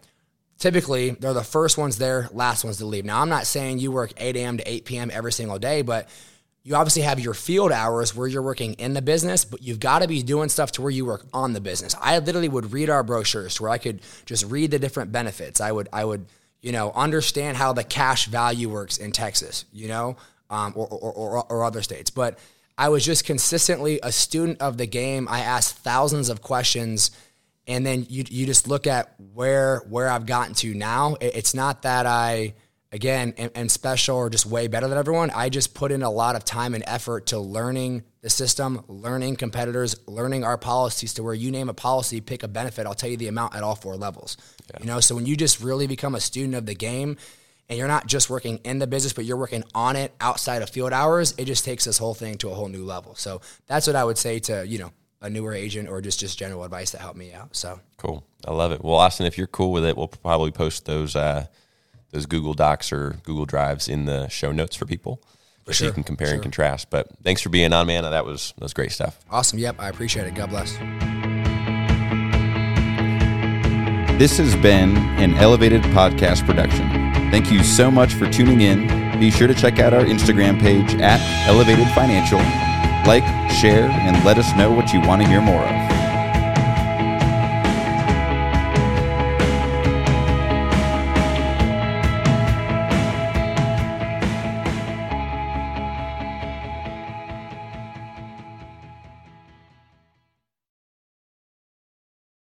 typically 0.59 1.11
they're 1.11 1.33
the 1.33 1.43
first 1.43 1.77
ones 1.77 1.97
there, 1.97 2.29
last 2.31 2.63
ones 2.63 2.77
to 2.77 2.85
leave. 2.85 3.05
Now, 3.05 3.21
I'm 3.21 3.29
not 3.29 3.47
saying 3.47 3.79
you 3.79 3.91
work 3.91 4.13
8 4.17 4.35
a.m. 4.35 4.57
to 4.57 4.69
8 4.71 4.85
p.m. 4.85 5.11
every 5.11 5.31
single 5.31 5.57
day, 5.57 5.81
but 5.81 6.07
you 6.63 6.75
obviously 6.75 7.01
have 7.03 7.19
your 7.19 7.33
field 7.33 7.71
hours 7.71 8.15
where 8.15 8.27
you're 8.27 8.43
working 8.43 8.73
in 8.73 8.93
the 8.93 9.01
business, 9.01 9.45
but 9.45 9.63
you've 9.63 9.79
got 9.79 10.01
to 10.01 10.07
be 10.07 10.21
doing 10.21 10.49
stuff 10.49 10.73
to 10.73 10.81
where 10.81 10.91
you 10.91 11.05
work 11.05 11.25
on 11.33 11.53
the 11.53 11.61
business. 11.61 11.95
I 11.99 12.19
literally 12.19 12.49
would 12.49 12.73
read 12.73 12.89
our 12.89 13.01
brochures 13.01 13.55
to 13.55 13.63
where 13.63 13.71
I 13.71 13.77
could 13.77 14.01
just 14.25 14.45
read 14.45 14.71
the 14.71 14.79
different 14.79 15.11
benefits. 15.11 15.61
I 15.61 15.71
would, 15.71 15.87
I 15.93 16.03
would, 16.03 16.25
you 16.61 16.71
know, 16.71 16.91
understand 16.93 17.57
how 17.57 17.73
the 17.73 17.83
cash 17.83 18.27
value 18.27 18.69
works 18.69 18.97
in 18.97 19.11
Texas, 19.11 19.65
you 19.71 19.87
know, 19.87 20.17
um, 20.49 20.73
or, 20.75 20.87
or, 20.87 21.13
or, 21.13 21.45
or 21.49 21.63
other 21.63 21.81
states. 21.81 22.09
But 22.09 22.37
I 22.77 22.89
was 22.89 23.05
just 23.05 23.25
consistently 23.25 23.99
a 24.03 24.11
student 24.11 24.61
of 24.61 24.77
the 24.77 24.85
game. 24.85 25.27
I 25.29 25.39
asked 25.39 25.75
thousands 25.77 26.29
of 26.29 26.41
questions 26.41 27.11
and 27.69 27.85
then 27.85 28.07
you 28.09 28.25
you 28.29 28.47
just 28.47 28.67
look 28.67 28.87
at 28.87 29.13
where 29.33 29.83
where 29.89 30.09
I've 30.09 30.25
gotten 30.25 30.55
to 30.55 30.73
now. 30.73 31.15
It's 31.21 31.53
not 31.53 31.83
that 31.83 32.07
I 32.07 32.55
again 32.91 33.35
am, 33.37 33.51
am, 33.53 33.69
special 33.69 34.17
or 34.17 34.29
just 34.29 34.47
way 34.47 34.67
better 34.67 34.87
than 34.87 34.97
everyone. 34.97 35.29
I 35.29 35.49
just 35.49 35.75
put 35.75 35.91
in 35.91 36.01
a 36.01 36.09
lot 36.09 36.35
of 36.35 36.43
time 36.43 36.73
and 36.73 36.83
effort 36.87 37.27
to 37.27 37.39
learning 37.39 38.03
the 38.21 38.29
system, 38.29 38.83
learning 38.87 39.37
competitors, 39.37 39.95
learning 40.07 40.43
our 40.43 40.57
policies 40.57 41.13
to 41.13 41.23
where 41.23 41.33
you 41.33 41.51
name 41.51 41.69
a 41.69 41.73
policy, 41.73 42.19
pick 42.19 42.43
a 42.43 42.47
benefit, 42.47 42.85
I'll 42.85 42.93
tell 42.93 43.09
you 43.09 43.17
the 43.17 43.27
amount 43.27 43.55
at 43.55 43.63
all 43.63 43.75
four 43.75 43.95
levels. 43.95 44.35
Yeah. 44.73 44.79
You 44.81 44.85
know, 44.87 44.99
so 44.99 45.15
when 45.15 45.25
you 45.25 45.37
just 45.37 45.61
really 45.61 45.87
become 45.87 46.15
a 46.15 46.19
student 46.19 46.55
of 46.55 46.65
the 46.65 46.75
game 46.75 47.17
and 47.69 47.77
you're 47.77 47.87
not 47.87 48.07
just 48.07 48.29
working 48.29 48.57
in 48.65 48.79
the 48.79 48.87
business, 48.87 49.13
but 49.13 49.23
you're 49.23 49.37
working 49.37 49.63
on 49.73 49.95
it 49.95 50.13
outside 50.19 50.61
of 50.61 50.69
field 50.69 50.91
hours, 50.91 51.33
it 51.37 51.45
just 51.45 51.63
takes 51.63 51.85
this 51.85 51.97
whole 51.97 52.13
thing 52.13 52.37
to 52.39 52.49
a 52.49 52.53
whole 52.53 52.67
new 52.67 52.83
level. 52.83 53.15
So 53.15 53.39
that's 53.67 53.87
what 53.87 53.95
I 53.95 54.03
would 54.03 54.17
say 54.17 54.39
to, 54.39 54.67
you 54.67 54.79
know, 54.79 54.91
a 55.21 55.29
newer 55.29 55.53
agent 55.53 55.89
or 55.89 56.01
just 56.01 56.19
just 56.19 56.37
general 56.37 56.63
advice 56.63 56.91
that 56.91 57.01
helped 57.01 57.17
me 57.17 57.33
out. 57.33 57.55
So 57.55 57.79
cool, 57.97 58.25
I 58.45 58.51
love 58.51 58.71
it. 58.71 58.83
Well, 58.83 58.95
Austin, 58.95 59.25
if 59.25 59.37
you're 59.37 59.47
cool 59.47 59.71
with 59.71 59.85
it, 59.85 59.97
we'll 59.97 60.07
probably 60.07 60.51
post 60.51 60.85
those 60.85 61.15
uh, 61.15 61.47
those 62.11 62.25
Google 62.25 62.53
Docs 62.53 62.91
or 62.91 63.17
Google 63.23 63.45
Drives 63.45 63.87
in 63.87 64.05
the 64.05 64.27
show 64.29 64.51
notes 64.51 64.75
for 64.75 64.85
people. 64.85 65.21
For 65.69 65.73
so 65.73 65.77
sure. 65.77 65.87
you 65.87 65.93
can 65.93 66.03
compare 66.03 66.27
sure. 66.27 66.33
and 66.35 66.43
contrast. 66.43 66.89
But 66.89 67.07
thanks 67.23 67.41
for 67.41 67.49
being 67.49 67.73
on, 67.73 67.87
man. 67.87 68.03
That 68.03 68.25
was 68.25 68.53
that 68.57 68.63
was 68.63 68.73
great 68.73 68.91
stuff. 68.91 69.19
Awesome. 69.29 69.59
Yep, 69.59 69.75
I 69.79 69.89
appreciate 69.89 70.27
it. 70.27 70.35
God 70.35 70.49
bless. 70.49 70.77
This 74.19 74.37
has 74.37 74.55
been 74.57 74.97
an 75.17 75.35
elevated 75.35 75.81
podcast 75.83 76.45
production. 76.45 76.89
Thank 77.31 77.51
you 77.51 77.63
so 77.63 77.89
much 77.89 78.13
for 78.13 78.29
tuning 78.29 78.61
in. 78.61 79.19
Be 79.19 79.31
sure 79.31 79.47
to 79.47 79.53
check 79.53 79.79
out 79.79 79.93
our 79.93 80.03
Instagram 80.03 80.59
page 80.59 80.95
at 80.95 81.19
Elevated 81.47 81.87
Financial 81.89 82.39
like, 83.05 83.23
share, 83.49 83.89
and 83.89 84.23
let 84.25 84.37
us 84.37 84.55
know 84.55 84.71
what 84.71 84.93
you 84.93 85.01
want 85.01 85.21
to 85.21 85.27
hear 85.27 85.41
more 85.41 85.63
of. 85.63 85.98